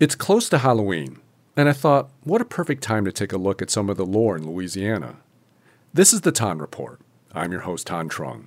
It's 0.00 0.16
close 0.16 0.48
to 0.48 0.58
Halloween, 0.58 1.20
and 1.56 1.68
I 1.68 1.72
thought, 1.72 2.10
what 2.24 2.40
a 2.40 2.44
perfect 2.44 2.82
time 2.82 3.04
to 3.04 3.12
take 3.12 3.32
a 3.32 3.38
look 3.38 3.62
at 3.62 3.70
some 3.70 3.88
of 3.88 3.96
the 3.96 4.04
lore 4.04 4.36
in 4.36 4.44
Louisiana. 4.44 5.18
This 5.92 6.12
is 6.12 6.22
the 6.22 6.32
Ton 6.32 6.58
Report. 6.58 7.00
I'm 7.32 7.52
your 7.52 7.60
host, 7.60 7.86
Thanh 7.86 8.10
Truong. 8.10 8.46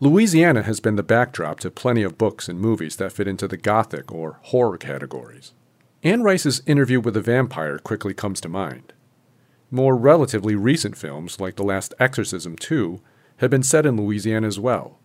Louisiana 0.00 0.62
has 0.62 0.80
been 0.80 0.96
the 0.96 1.04
backdrop 1.04 1.60
to 1.60 1.70
plenty 1.70 2.02
of 2.02 2.18
books 2.18 2.48
and 2.48 2.58
movies 2.58 2.96
that 2.96 3.12
fit 3.12 3.28
into 3.28 3.46
the 3.46 3.56
gothic 3.56 4.10
or 4.10 4.40
horror 4.42 4.76
categories. 4.76 5.52
Anne 6.02 6.24
Rice's 6.24 6.60
interview 6.66 6.98
with 6.98 7.16
a 7.16 7.20
vampire 7.20 7.78
quickly 7.78 8.12
comes 8.12 8.40
to 8.40 8.48
mind. 8.48 8.92
More 9.70 9.96
relatively 9.96 10.56
recent 10.56 10.96
films, 10.96 11.38
like 11.38 11.54
The 11.54 11.62
Last 11.62 11.94
Exorcism 12.00 12.56
2, 12.56 13.00
have 13.36 13.50
been 13.50 13.62
set 13.62 13.86
in 13.86 13.96
Louisiana 13.96 14.48
as 14.48 14.58
well. 14.58 14.98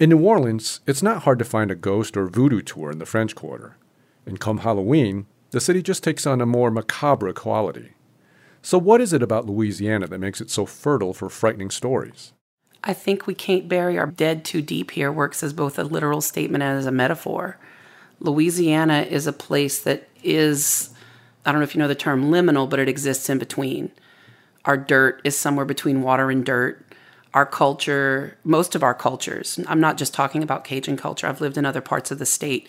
In 0.00 0.10
New 0.10 0.24
Orleans, 0.24 0.80
it's 0.84 1.02
not 1.02 1.22
hard 1.22 1.38
to 1.38 1.44
find 1.44 1.70
a 1.70 1.76
ghost 1.76 2.16
or 2.16 2.26
voodoo 2.26 2.60
tour 2.60 2.90
in 2.90 2.98
the 2.98 3.06
French 3.06 3.36
Quarter. 3.36 3.76
And 4.26 4.40
come 4.40 4.58
Halloween, 4.58 5.26
the 5.52 5.60
city 5.60 5.82
just 5.82 6.02
takes 6.02 6.26
on 6.26 6.40
a 6.40 6.46
more 6.46 6.70
macabre 6.70 7.32
quality. 7.32 7.92
So, 8.60 8.78
what 8.78 9.00
is 9.00 9.12
it 9.12 9.22
about 9.22 9.46
Louisiana 9.46 10.08
that 10.08 10.18
makes 10.18 10.40
it 10.40 10.50
so 10.50 10.66
fertile 10.66 11.14
for 11.14 11.28
frightening 11.28 11.70
stories? 11.70 12.32
I 12.82 12.92
think 12.92 13.26
we 13.26 13.34
can't 13.34 13.68
bury 13.68 13.98
our 13.98 14.06
dead 14.06 14.44
too 14.44 14.62
deep 14.62 14.92
here 14.92 15.10
works 15.10 15.42
as 15.42 15.52
both 15.52 15.78
a 15.78 15.84
literal 15.84 16.20
statement 16.20 16.62
and 16.62 16.78
as 16.78 16.86
a 16.86 16.92
metaphor. 16.92 17.58
Louisiana 18.20 19.02
is 19.02 19.26
a 19.26 19.32
place 19.32 19.80
that 19.80 20.08
is, 20.22 20.90
I 21.44 21.52
don't 21.52 21.60
know 21.60 21.64
if 21.64 21.74
you 21.74 21.80
know 21.80 21.88
the 21.88 21.94
term 21.94 22.30
liminal, 22.30 22.68
but 22.68 22.78
it 22.78 22.88
exists 22.88 23.28
in 23.28 23.38
between. 23.38 23.90
Our 24.64 24.76
dirt 24.76 25.20
is 25.24 25.36
somewhere 25.36 25.64
between 25.64 26.02
water 26.02 26.30
and 26.30 26.44
dirt. 26.44 26.84
Our 27.34 27.46
culture, 27.46 28.36
most 28.44 28.74
of 28.74 28.82
our 28.82 28.94
cultures, 28.94 29.60
I'm 29.66 29.80
not 29.80 29.98
just 29.98 30.14
talking 30.14 30.42
about 30.42 30.64
Cajun 30.64 30.96
culture, 30.96 31.26
I've 31.26 31.40
lived 31.40 31.58
in 31.58 31.66
other 31.66 31.80
parts 31.80 32.10
of 32.10 32.18
the 32.18 32.26
state. 32.26 32.68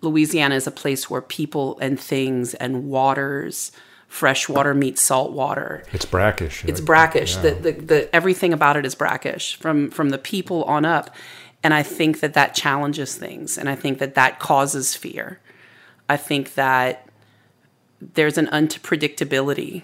Louisiana 0.00 0.54
is 0.54 0.66
a 0.66 0.70
place 0.70 1.10
where 1.10 1.20
people 1.20 1.78
and 1.80 1.98
things 1.98 2.54
and 2.54 2.88
waters, 2.88 3.72
fresh 4.06 4.48
water 4.48 4.74
meets 4.74 5.02
salt 5.02 5.32
water. 5.32 5.82
It's 5.92 6.04
brackish. 6.04 6.64
It's 6.64 6.80
brackish. 6.80 7.36
Yeah. 7.36 7.42
The, 7.42 7.50
the, 7.52 7.72
the, 7.72 8.16
everything 8.16 8.52
about 8.52 8.76
it 8.76 8.86
is 8.86 8.94
brackish 8.94 9.56
from, 9.56 9.90
from 9.90 10.10
the 10.10 10.18
people 10.18 10.64
on 10.64 10.84
up. 10.84 11.14
And 11.62 11.74
I 11.74 11.82
think 11.82 12.20
that 12.20 12.34
that 12.34 12.54
challenges 12.54 13.16
things. 13.16 13.58
And 13.58 13.68
I 13.68 13.74
think 13.74 13.98
that 13.98 14.14
that 14.14 14.38
causes 14.38 14.94
fear. 14.94 15.40
I 16.08 16.16
think 16.16 16.54
that 16.54 17.08
there's 18.00 18.38
an 18.38 18.46
unpredictability 18.46 19.82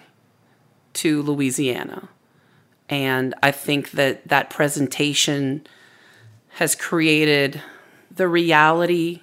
to 0.95 1.23
Louisiana. 1.23 2.09
And 2.89 3.35
I 3.43 3.51
think 3.51 3.93
that 3.93 4.29
that 4.29 4.51
presentation 4.51 5.67
has 6.51 6.75
created 6.75 7.61
the 8.11 8.29
reality 8.29 9.23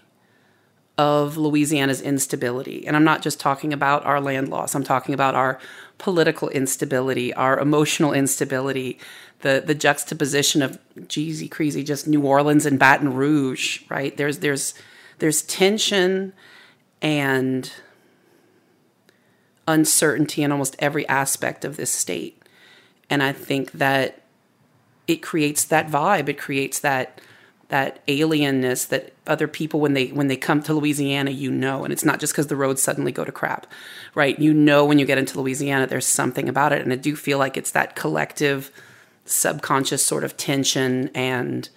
of 0.97 1.37
Louisiana's 1.37 2.01
instability. 2.01 2.85
And 2.85 2.95
I'm 2.95 3.03
not 3.03 3.21
just 3.21 3.39
talking 3.39 3.73
about 3.73 4.05
our 4.05 4.19
land 4.21 4.49
loss, 4.49 4.75
I'm 4.75 4.83
talking 4.83 5.13
about 5.13 5.35
our 5.35 5.59
political 5.97 6.49
instability, 6.49 7.33
our 7.33 7.59
emotional 7.59 8.13
instability, 8.13 8.99
the, 9.41 9.63
the 9.65 9.75
juxtaposition 9.75 10.61
of 10.61 10.79
Jeezy 10.99 11.49
crazy, 11.49 11.83
just 11.83 12.07
New 12.07 12.21
Orleans 12.21 12.65
and 12.65 12.79
Baton 12.79 13.13
Rouge, 13.13 13.81
right? 13.89 14.15
There's 14.15 14.39
there's 14.39 14.73
there's 15.19 15.41
tension 15.43 16.33
and 17.01 17.71
uncertainty 19.67 20.43
in 20.43 20.51
almost 20.51 20.75
every 20.79 21.07
aspect 21.07 21.65
of 21.65 21.77
this 21.77 21.91
state. 21.91 22.41
And 23.09 23.21
I 23.21 23.31
think 23.31 23.71
that 23.73 24.21
it 25.07 25.17
creates 25.17 25.65
that 25.65 25.87
vibe. 25.87 26.29
It 26.29 26.37
creates 26.37 26.79
that 26.79 27.21
that 27.71 28.05
alienness 28.05 28.89
that 28.89 29.13
other 29.27 29.47
people 29.47 29.79
when 29.79 29.93
they 29.93 30.07
when 30.07 30.27
they 30.27 30.35
come 30.35 30.61
to 30.61 30.73
Louisiana 30.73 31.31
you 31.31 31.49
know 31.49 31.85
and 31.85 31.93
it's 31.93 32.03
not 32.03 32.19
just 32.19 32.33
because 32.33 32.47
the 32.47 32.55
roads 32.57 32.81
suddenly 32.81 33.13
go 33.13 33.23
to 33.23 33.31
crap 33.31 33.65
right? 34.13 34.37
You 34.37 34.53
know 34.53 34.85
when 34.85 34.99
you 34.99 35.05
get 35.05 35.17
into 35.17 35.39
Louisiana 35.39 35.87
there's 35.87 36.05
something 36.05 36.49
about 36.49 36.73
it 36.73 36.81
and 36.81 36.91
I 36.91 36.97
do 36.97 37.15
feel 37.15 37.39
like 37.39 37.55
it's 37.55 37.71
that 37.71 37.95
collective 37.95 38.71
subconscious 39.23 40.05
sort 40.05 40.25
of 40.25 40.35
tension 40.35 41.09
and 41.15 41.69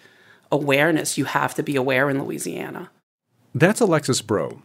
awareness 0.51 1.17
you 1.17 1.27
have 1.27 1.55
to 1.55 1.63
be 1.63 1.77
aware 1.77 2.11
in 2.11 2.23
Louisiana. 2.23 2.91
That's 3.55 3.81
Alexis 3.81 4.21
Breaux 4.21 4.63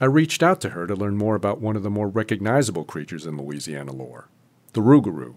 I 0.00 0.04
reached 0.04 0.44
out 0.44 0.60
to 0.60 0.70
her 0.70 0.86
to 0.86 0.94
learn 0.94 1.16
more 1.16 1.34
about 1.34 1.60
one 1.60 1.74
of 1.74 1.82
the 1.82 1.90
more 1.90 2.08
recognizable 2.08 2.84
creatures 2.84 3.26
in 3.26 3.36
Louisiana 3.36 3.92
lore 3.92 4.28
the 4.74 4.80
Rougarou 4.80 5.34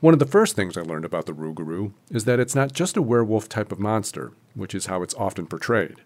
one 0.00 0.12
of 0.12 0.20
the 0.20 0.26
first 0.26 0.56
things 0.56 0.76
I 0.76 0.82
learned 0.82 1.04
about 1.04 1.26
the 1.26 1.32
Rougarou 1.32 1.92
is 2.10 2.24
that 2.24 2.40
it's 2.40 2.54
not 2.54 2.72
just 2.72 2.96
a 2.96 3.02
werewolf 3.02 3.48
type 3.48 3.72
of 3.72 3.78
monster, 3.78 4.32
which 4.54 4.74
is 4.74 4.86
how 4.86 5.02
it's 5.02 5.14
often 5.14 5.46
portrayed. 5.46 5.96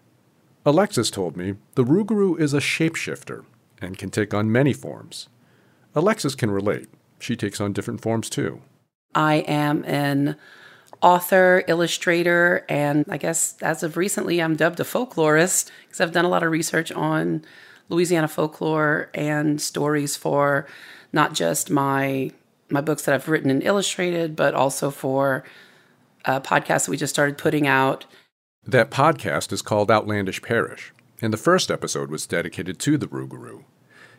Alexis 0.65 1.09
told 1.09 1.35
me 1.35 1.55
the 1.75 1.83
Rougarou 1.83 2.39
is 2.39 2.53
a 2.53 2.59
shapeshifter 2.59 3.45
and 3.81 3.97
can 3.97 4.09
take 4.09 4.33
on 4.33 4.51
many 4.51 4.73
forms. 4.73 5.27
Alexis 5.95 6.35
can 6.35 6.51
relate. 6.51 6.87
She 7.19 7.35
takes 7.35 7.59
on 7.59 7.73
different 7.73 8.01
forms 8.01 8.29
too. 8.29 8.61
I 9.13 9.35
am 9.47 9.83
an 9.85 10.37
author, 11.01 11.63
illustrator, 11.67 12.65
and 12.69 13.05
I 13.09 13.17
guess 13.17 13.55
as 13.61 13.83
of 13.83 13.97
recently, 13.97 14.41
I'm 14.41 14.55
dubbed 14.55 14.79
a 14.79 14.83
folklorist 14.83 15.69
because 15.85 15.99
I've 15.99 16.11
done 16.11 16.25
a 16.25 16.29
lot 16.29 16.43
of 16.43 16.51
research 16.51 16.91
on 16.91 17.43
Louisiana 17.89 18.27
folklore 18.27 19.09
and 19.13 19.59
stories 19.59 20.15
for 20.15 20.67
not 21.11 21.33
just 21.33 21.69
my 21.69 22.31
my 22.71 22.81
books 22.81 23.03
that 23.03 23.15
I've 23.15 23.27
written 23.27 23.49
and 23.49 23.63
illustrated, 23.63 24.35
but 24.35 24.53
also 24.53 24.91
for 24.91 25.43
a 26.25 26.39
podcast 26.39 26.85
that 26.85 26.91
we 26.91 26.97
just 26.97 27.13
started 27.13 27.37
putting 27.37 27.67
out. 27.67 28.05
That 28.63 28.91
podcast 28.91 29.51
is 29.51 29.61
called 29.61 29.89
Outlandish 29.89 30.41
Parish, 30.41 30.93
and 31.21 31.33
the 31.33 31.37
first 31.37 31.71
episode 31.71 32.11
was 32.11 32.27
dedicated 32.27 32.79
to 32.79 32.97
the 32.97 33.07
Rougarou. 33.07 33.63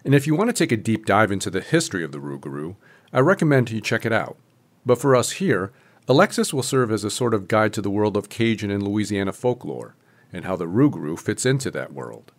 And 0.04 0.14
if 0.14 0.26
you 0.26 0.34
want 0.34 0.48
to 0.48 0.54
take 0.54 0.72
a 0.72 0.76
deep 0.76 1.06
dive 1.06 1.30
into 1.30 1.48
the 1.48 1.60
history 1.60 2.02
of 2.02 2.12
the 2.12 2.18
Rougarou, 2.18 2.74
I 3.12 3.20
recommend 3.20 3.70
you 3.70 3.80
check 3.80 4.04
it 4.04 4.12
out. 4.12 4.36
But 4.84 4.98
for 5.00 5.14
us 5.14 5.32
here, 5.32 5.72
Alexis 6.08 6.52
will 6.52 6.64
serve 6.64 6.90
as 6.90 7.04
a 7.04 7.10
sort 7.10 7.34
of 7.34 7.46
guide 7.46 7.72
to 7.74 7.80
the 7.80 7.90
world 7.90 8.16
of 8.16 8.28
Cajun 8.28 8.70
and 8.70 8.82
Louisiana 8.82 9.32
folklore, 9.32 9.94
and 10.32 10.44
how 10.44 10.56
the 10.56 10.66
Rougarou 10.66 11.18
fits 11.18 11.46
into 11.46 11.70
that 11.70 11.92
world. 11.92 12.32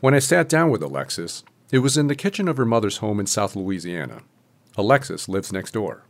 When 0.00 0.14
I 0.14 0.18
sat 0.18 0.48
down 0.48 0.70
with 0.70 0.82
Alexis, 0.82 1.44
it 1.70 1.78
was 1.78 1.96
in 1.96 2.08
the 2.08 2.16
kitchen 2.16 2.48
of 2.48 2.56
her 2.56 2.64
mother's 2.64 2.96
home 2.96 3.20
in 3.20 3.26
South 3.26 3.54
Louisiana, 3.54 4.22
Alexis 4.78 5.28
lives 5.28 5.52
next 5.52 5.72
door. 5.72 6.04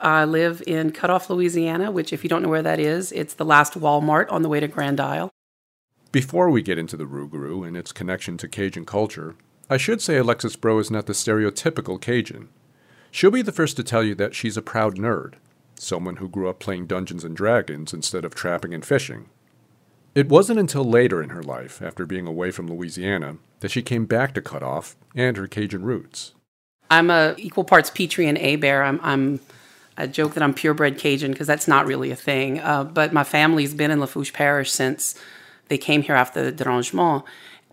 I 0.00 0.24
live 0.24 0.60
in 0.66 0.90
Cut 0.90 1.08
Off, 1.08 1.30
Louisiana, 1.30 1.90
which, 1.92 2.12
if 2.12 2.24
you 2.24 2.28
don't 2.28 2.42
know 2.42 2.48
where 2.48 2.62
that 2.62 2.80
is, 2.80 3.12
it's 3.12 3.34
the 3.34 3.44
last 3.44 3.74
Walmart 3.74 4.30
on 4.30 4.42
the 4.42 4.48
way 4.48 4.58
to 4.58 4.66
Grand 4.68 5.00
Isle. 5.00 5.30
Before 6.10 6.50
we 6.50 6.60
get 6.60 6.78
into 6.78 6.96
the 6.96 7.06
Rougarou 7.06 7.66
and 7.66 7.76
its 7.76 7.92
connection 7.92 8.36
to 8.38 8.48
Cajun 8.48 8.86
culture, 8.86 9.36
I 9.70 9.76
should 9.76 10.02
say 10.02 10.16
Alexis 10.16 10.56
Breaux 10.56 10.80
is 10.80 10.90
not 10.90 11.06
the 11.06 11.12
stereotypical 11.12 12.00
Cajun. 12.00 12.48
She'll 13.12 13.30
be 13.30 13.42
the 13.42 13.52
first 13.52 13.76
to 13.76 13.84
tell 13.84 14.02
you 14.02 14.14
that 14.16 14.34
she's 14.34 14.56
a 14.56 14.62
proud 14.62 14.96
nerd, 14.96 15.34
someone 15.76 16.16
who 16.16 16.28
grew 16.28 16.48
up 16.48 16.58
playing 16.58 16.86
Dungeons 16.86 17.22
and 17.22 17.36
Dragons 17.36 17.92
instead 17.92 18.24
of 18.24 18.34
trapping 18.34 18.74
and 18.74 18.84
fishing. 18.84 19.28
It 20.14 20.28
wasn't 20.28 20.58
until 20.58 20.84
later 20.84 21.22
in 21.22 21.30
her 21.30 21.42
life, 21.42 21.80
after 21.80 22.04
being 22.04 22.26
away 22.26 22.50
from 22.50 22.66
Louisiana, 22.66 23.36
that 23.60 23.70
she 23.70 23.82
came 23.82 24.06
back 24.06 24.34
to 24.34 24.42
Cut 24.42 24.64
Off 24.64 24.96
and 25.14 25.36
her 25.36 25.46
Cajun 25.46 25.84
roots. 25.84 26.34
I'm 26.90 27.10
a 27.10 27.34
equal 27.38 27.64
parts 27.64 27.90
Pitre 27.90 28.24
and 28.24 28.38
Hebert. 28.38 28.84
I'm, 28.84 29.00
I'm 29.02 29.40
I 29.98 30.06
joke 30.06 30.34
that 30.34 30.42
I'm 30.42 30.54
purebred 30.54 30.96
Cajun 30.96 31.32
because 31.32 31.48
that's 31.48 31.66
not 31.66 31.86
really 31.86 32.12
a 32.12 32.16
thing. 32.16 32.60
Uh, 32.60 32.84
but 32.84 33.12
my 33.12 33.24
family's 33.24 33.74
been 33.74 33.90
in 33.90 33.98
Lafourche 33.98 34.32
Parish 34.32 34.70
since 34.70 35.16
they 35.68 35.76
came 35.76 36.02
here 36.02 36.14
after 36.14 36.50
the 36.50 36.64
Dérangement. 36.64 37.24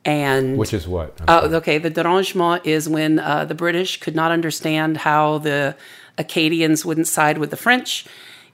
And 0.03 0.57
which 0.57 0.73
is 0.73 0.87
what? 0.87 1.19
Oh, 1.27 1.53
okay. 1.55 1.77
The 1.77 1.91
Dérangement 1.91 2.65
is 2.65 2.89
when 2.89 3.19
uh, 3.19 3.45
the 3.45 3.55
British 3.55 3.99
could 3.99 4.15
not 4.15 4.31
understand 4.31 4.97
how 4.97 5.37
the 5.37 5.75
Acadians 6.17 6.83
wouldn't 6.83 7.07
side 7.07 7.37
with 7.37 7.51
the 7.51 7.57
French 7.57 8.05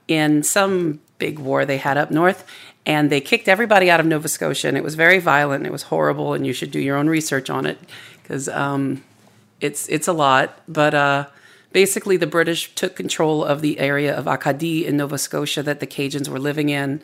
in 0.06 0.42
some 0.42 1.00
big 1.18 1.38
war 1.38 1.64
they 1.64 1.76
had 1.78 1.96
up 1.96 2.10
north, 2.10 2.46
and 2.84 3.10
they 3.10 3.20
kicked 3.20 3.48
everybody 3.48 3.90
out 3.90 4.00
of 4.00 4.06
Nova 4.06 4.28
Scotia. 4.28 4.68
And 4.68 4.76
it 4.76 4.84
was 4.84 4.94
very 4.96 5.18
violent. 5.18 5.66
it 5.66 5.72
was 5.72 5.84
horrible, 5.84 6.34
and 6.34 6.46
you 6.46 6.52
should 6.52 6.70
do 6.70 6.80
your 6.80 6.96
own 6.96 7.08
research 7.08 7.48
on 7.48 7.66
it 7.66 7.78
because 8.22 8.48
um, 8.48 9.02
it's 9.62 9.88
it's 9.88 10.08
a 10.08 10.12
lot, 10.12 10.60
but 10.68 10.92
uh, 10.92 11.26
basically 11.72 12.16
the 12.16 12.26
British 12.26 12.74
took 12.74 12.96
control 12.96 13.44
of 13.44 13.62
the 13.62 13.78
area 13.78 14.14
of 14.14 14.26
Acadie 14.26 14.84
in 14.84 14.96
Nova 14.96 15.16
Scotia 15.16 15.62
that 15.62 15.80
the 15.80 15.86
Cajuns 15.86 16.28
were 16.28 16.40
living 16.40 16.68
in, 16.68 17.00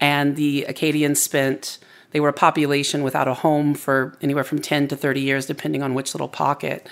and 0.00 0.36
the 0.36 0.64
Acadians 0.64 1.22
spent 1.22 1.78
they 2.10 2.20
were 2.20 2.28
a 2.28 2.34
population 2.34 3.02
without 3.02 3.28
a 3.28 3.34
home 3.34 3.74
for 3.74 4.18
anywhere 4.20 4.44
from 4.44 4.58
10 4.58 4.88
to 4.88 4.96
30 4.96 5.20
years 5.20 5.46
depending 5.46 5.82
on 5.82 5.94
which 5.94 6.12
little 6.12 6.28
pocket. 6.28 6.86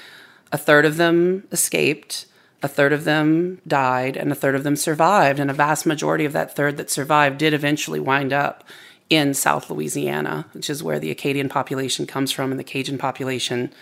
A 0.50 0.56
third 0.56 0.86
of 0.86 0.96
them 0.96 1.46
escaped, 1.52 2.26
a 2.62 2.68
third 2.68 2.92
of 2.92 3.04
them 3.04 3.60
died, 3.66 4.16
and 4.16 4.32
a 4.32 4.34
third 4.34 4.54
of 4.54 4.64
them 4.64 4.76
survived, 4.76 5.38
and 5.38 5.50
a 5.50 5.54
vast 5.54 5.86
majority 5.86 6.24
of 6.24 6.32
that 6.32 6.56
third 6.56 6.76
that 6.76 6.90
survived 6.90 7.38
did 7.38 7.52
eventually 7.52 8.00
wind 8.00 8.32
up 8.32 8.64
in 9.10 9.34
South 9.34 9.68
Louisiana, 9.68 10.46
which 10.52 10.70
is 10.70 10.82
where 10.82 10.98
the 10.98 11.10
Acadian 11.10 11.48
population 11.48 12.06
comes 12.06 12.30
from 12.32 12.50
and 12.50 12.60
the 12.60 12.64
Cajun 12.64 12.96
population 12.96 13.72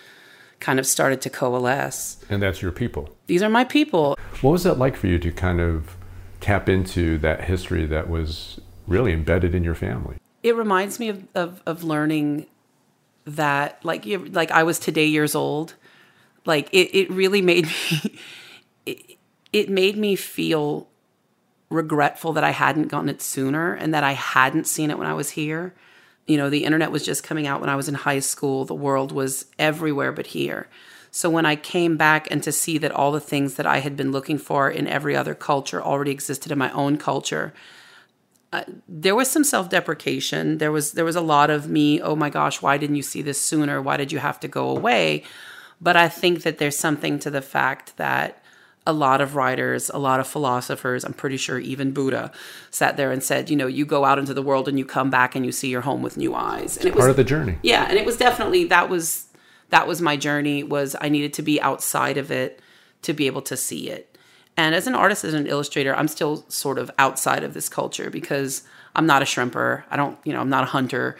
kind 0.61 0.79
of 0.79 0.87
started 0.87 1.21
to 1.23 1.31
coalesce. 1.31 2.25
And 2.29 2.43
that's 2.43 2.63
your 2.63 2.73
people. 2.73 3.15
These 3.27 3.43
are 3.43 3.49
my 3.49 3.65
people. 3.65 4.19
What 4.41 4.53
was 4.53 4.65
that 4.65 4.79
like 4.79 4.97
for 4.97 5.07
you 5.07 5.19
to 5.19 5.31
kind 5.33 5.61
of 5.61 5.97
tap 6.41 6.69
into 6.69 7.19
that 7.19 7.45
history 7.45 7.87
that 7.87 8.09
was 8.09 8.61
really 8.87 9.13
embedded 9.13 9.55
in 9.55 9.65
your 9.65 9.75
family? 9.75 10.17
It 10.43 10.57
reminds 10.57 10.99
me 10.99 11.09
of, 11.09 11.27
of, 11.35 11.63
of 11.67 11.85
learning 11.85 12.47
that 13.25 13.85
like 13.85 14.07
you 14.07 14.25
like 14.25 14.51
I 14.51 14.63
was 14.63 14.79
today 14.79 15.05
years 15.05 15.35
old. 15.35 15.75
Like 16.45 16.73
it, 16.73 16.97
it 16.97 17.11
really 17.11 17.43
made 17.43 17.67
me 17.67 18.19
it, 18.87 19.19
it 19.53 19.69
made 19.69 19.97
me 19.97 20.17
feel 20.17 20.89
regretful 21.71 22.33
that 22.33 22.45
I 22.45 22.51
hadn't 22.51 22.89
gotten 22.89 23.09
it 23.09 23.21
sooner 23.21 23.75
and 23.75 23.93
that 23.93 24.05
I 24.05 24.13
hadn't 24.13 24.67
seen 24.67 24.91
it 24.91 24.99
when 24.99 25.07
I 25.07 25.15
was 25.15 25.31
here. 25.31 25.75
You 26.29 26.37
know, 26.37 26.49
the 26.49 26.65
internet 26.65 26.93
was 26.93 27.05
just 27.05 27.25
coming 27.25 27.49
out 27.49 27.61
when 27.61 27.71
I 27.71 27.75
was 27.75 27.89
in 27.89 27.95
high 27.95 28.21
school. 28.21 28.65
The 28.65 28.75
world 28.75 29.11
was 29.11 29.47
everywhere 29.59 30.13
but 30.13 30.29
here. 30.29 30.69
So 31.11 31.31
when 31.31 31.47
I 31.47 31.57
came 31.57 31.97
back 31.97 32.31
and 32.31 32.43
to 32.43 32.53
see 32.53 32.79
that 32.79 32.93
all 32.93 33.13
the 33.13 33.21
things 33.21 33.55
that 33.55 33.67
I 33.67 33.79
had 33.79 33.97
been 33.97 34.13
looking 34.13 34.39
for 34.39 34.71
in 34.71 34.87
every 34.87 35.17
other 35.17 35.35
culture 35.35 35.83
already 35.83 36.11
existed 36.11 36.53
in 36.53 36.59
my 36.59 36.71
own 36.73 36.99
culture, 36.99 37.55
uh, 38.53 38.65
there 38.87 39.15
was 39.15 39.31
some 39.31 39.45
self-deprecation. 39.45 40.59
There 40.59 40.73
was 40.73 40.93
there 40.93 41.05
was 41.05 41.17
a 41.17 41.21
lot 41.21 41.51
of 41.51 41.69
me, 41.69 42.01
oh 42.01 42.17
my 42.17 42.31
gosh, 42.31 42.63
why 42.63 42.79
didn't 42.79 42.97
you 42.97 43.03
see 43.03 43.23
this 43.23 43.41
sooner? 43.41 43.81
Why 43.83 43.97
did 43.97 44.13
you 44.13 44.19
have 44.19 44.41
to 44.41 44.49
go 44.49 44.69
away? 44.69 45.25
But 45.81 45.97
I 45.97 46.09
think 46.09 46.43
that 46.43 46.59
there's 46.59 46.77
something 46.77 47.19
to 47.21 47.31
the 47.31 47.43
fact 47.43 47.97
that 47.97 48.43
a 48.89 48.93
lot 48.93 49.21
of 49.21 49.37
writers, 49.37 49.91
a 49.91 49.99
lot 49.99 50.19
of 50.19 50.27
philosophers, 50.27 51.05
I'm 51.05 51.13
pretty 51.13 51.37
sure 51.37 51.59
even 51.59 51.93
Buddha 51.93 52.33
sat 52.71 52.97
there 52.97 53.13
and 53.13 53.23
said, 53.23 53.51
you 53.51 53.57
know, 53.57 53.67
you 53.67 53.85
go 53.85 54.05
out 54.07 54.19
into 54.19 54.33
the 54.33 54.43
world 54.43 54.67
and 54.67 54.79
you 54.79 54.85
come 54.87 55.11
back 55.11 55.37
and 55.37 55.45
you 55.45 55.53
see 55.53 55.69
your 55.69 55.83
home 55.83 56.03
with 56.03 56.17
new 56.17 56.35
eyes. 56.35 56.79
And 56.79 56.87
it 56.87 56.95
was 56.95 57.03
Part 57.03 57.11
of 57.11 57.17
the 57.17 57.23
journey. 57.25 57.59
yeah, 57.63 57.85
and 57.89 57.99
it 57.99 58.07
was 58.07 58.17
definitely 58.17 58.65
that 58.65 58.89
was 58.89 59.27
that 59.69 59.87
was 59.87 60.01
my 60.01 60.17
journey 60.17 60.63
was 60.63 60.97
I 61.01 61.09
needed 61.11 61.35
to 61.35 61.43
be 61.43 61.61
outside 61.61 62.17
of 62.17 62.31
it 62.31 62.61
to 63.03 63.13
be 63.13 63.27
able 63.27 63.43
to 63.43 63.57
see 63.57 63.91
it. 63.91 64.17
And 64.57 64.75
as 64.75 64.87
an 64.87 64.95
artist, 64.95 65.23
as 65.23 65.35
an 65.35 65.47
illustrator, 65.47 65.95
I'm 65.95 66.09
still 66.09 66.45
sort 66.49 66.79
of 66.79 66.91
outside 66.99 67.45
of 67.45 67.53
this 67.55 67.69
culture 67.69 68.09
because 68.11 68.63
I'm 68.97 69.07
not 69.07 69.21
a 69.23 69.27
shrimper. 69.27 69.85
I 69.91 69.97
don't, 69.97 70.19
you 70.25 70.33
know, 70.33 70.41
I'm 70.41 70.49
not 70.49 70.65
a 70.65 70.67
hunter. 70.67 71.17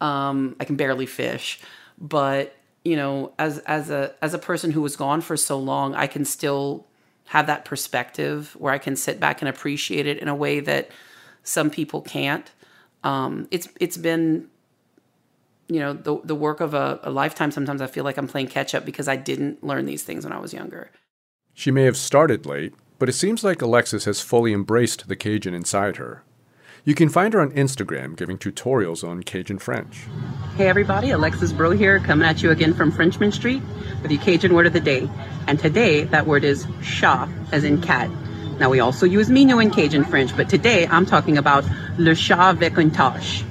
Um, 0.00 0.56
I 0.60 0.64
can 0.64 0.76
barely 0.76 1.06
fish. 1.06 1.60
But 1.98 2.56
you 2.84 2.96
know, 2.96 3.32
as 3.38 3.58
as 3.60 3.90
a 3.90 4.12
as 4.20 4.34
a 4.34 4.38
person 4.38 4.72
who 4.72 4.82
was 4.82 4.96
gone 4.96 5.20
for 5.20 5.36
so 5.36 5.56
long, 5.56 5.94
I 5.94 6.08
can 6.08 6.24
still 6.24 6.84
have 7.32 7.46
that 7.46 7.64
perspective 7.64 8.54
where 8.58 8.74
I 8.74 8.76
can 8.76 8.94
sit 8.94 9.18
back 9.18 9.40
and 9.40 9.48
appreciate 9.48 10.06
it 10.06 10.18
in 10.18 10.28
a 10.28 10.34
way 10.34 10.60
that 10.60 10.90
some 11.42 11.70
people 11.70 12.02
can't. 12.02 12.50
Um, 13.04 13.48
it's 13.50 13.68
it's 13.80 13.96
been 13.96 14.50
you 15.66 15.80
know 15.80 15.94
the 15.94 16.20
the 16.24 16.34
work 16.34 16.60
of 16.60 16.74
a, 16.74 17.00
a 17.02 17.10
lifetime. 17.10 17.50
Sometimes 17.50 17.80
I 17.80 17.86
feel 17.86 18.04
like 18.04 18.18
I'm 18.18 18.28
playing 18.28 18.48
catch 18.48 18.74
up 18.74 18.84
because 18.84 19.08
I 19.08 19.16
didn't 19.16 19.64
learn 19.64 19.86
these 19.86 20.02
things 20.02 20.24
when 20.24 20.32
I 20.34 20.38
was 20.38 20.52
younger. 20.52 20.90
She 21.54 21.70
may 21.70 21.84
have 21.84 21.96
started 21.96 22.44
late, 22.44 22.74
but 22.98 23.08
it 23.08 23.14
seems 23.14 23.42
like 23.42 23.62
Alexis 23.62 24.04
has 24.04 24.20
fully 24.20 24.52
embraced 24.52 25.08
the 25.08 25.16
Cajun 25.16 25.54
inside 25.54 25.96
her. 25.96 26.24
You 26.84 26.96
can 26.96 27.10
find 27.10 27.32
her 27.32 27.40
on 27.40 27.52
Instagram 27.52 28.16
giving 28.16 28.38
tutorials 28.38 29.08
on 29.08 29.22
Cajun 29.22 29.60
French. 29.60 30.00
Hey 30.56 30.66
everybody, 30.66 31.10
Alexis 31.10 31.52
Breaux 31.52 31.70
here, 31.70 32.00
coming 32.00 32.26
at 32.26 32.42
you 32.42 32.50
again 32.50 32.74
from 32.74 32.90
Frenchmen 32.90 33.30
Street 33.30 33.62
with 34.02 34.10
the 34.10 34.18
Cajun 34.18 34.52
word 34.52 34.66
of 34.66 34.72
the 34.72 34.80
day. 34.80 35.08
And 35.46 35.60
today, 35.60 36.02
that 36.02 36.26
word 36.26 36.42
is 36.42 36.66
chat, 36.82 37.28
as 37.52 37.62
in 37.62 37.80
cat. 37.82 38.10
Now 38.58 38.68
we 38.68 38.80
also 38.80 39.06
use 39.06 39.30
mignon 39.30 39.62
in 39.62 39.70
Cajun 39.70 40.04
French, 40.04 40.36
but 40.36 40.48
today 40.48 40.88
I'm 40.88 41.06
talking 41.06 41.38
about 41.38 41.64
le 41.98 42.16
chat 42.16 42.58
tache. 42.58 43.44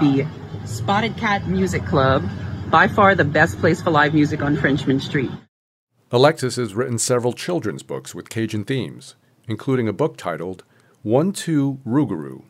The 0.00 0.26
Spotted 0.64 1.16
Cat 1.16 1.46
Music 1.46 1.86
Club, 1.86 2.28
by 2.72 2.88
far 2.88 3.14
the 3.14 3.24
best 3.24 3.60
place 3.60 3.80
for 3.80 3.92
live 3.92 4.14
music 4.14 4.42
on 4.42 4.56
Frenchmen 4.56 4.98
Street. 4.98 5.30
Alexis 6.10 6.56
has 6.56 6.74
written 6.74 6.98
several 6.98 7.32
children's 7.34 7.84
books 7.84 8.16
with 8.16 8.28
Cajun 8.28 8.64
themes, 8.64 9.14
including 9.46 9.86
a 9.86 9.92
book 9.92 10.16
titled 10.16 10.64
One 11.02 11.32
Two 11.32 11.78
Rougarou. 11.86 12.42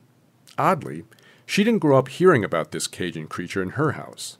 Oddly, 0.57 1.05
she 1.47 1.65
didn't 1.65 1.81
grow 1.81 1.99
up 1.99 2.09
hearing 2.09 2.45
about 2.45 2.73
this 2.73 2.87
Cajun 2.87 3.27
creature 3.27 3.63
in 3.63 3.71
her 3.71 3.93
house. 3.93 4.39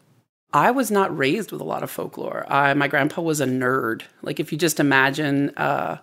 I 0.53 0.71
was 0.71 0.91
not 0.91 1.17
raised 1.17 1.53
with 1.53 1.61
a 1.61 1.65
lot 1.65 1.83
of 1.83 1.91
folklore. 1.91 2.47
I, 2.51 2.73
my 2.75 2.89
grandpa 2.89 3.21
was 3.21 3.41
a 3.41 3.47
nerd. 3.47 4.03
Like 4.23 4.41
if 4.41 4.51
you 4.51 4.59
just 4.59 4.81
imagine, 4.81 5.51
uh, 5.57 5.99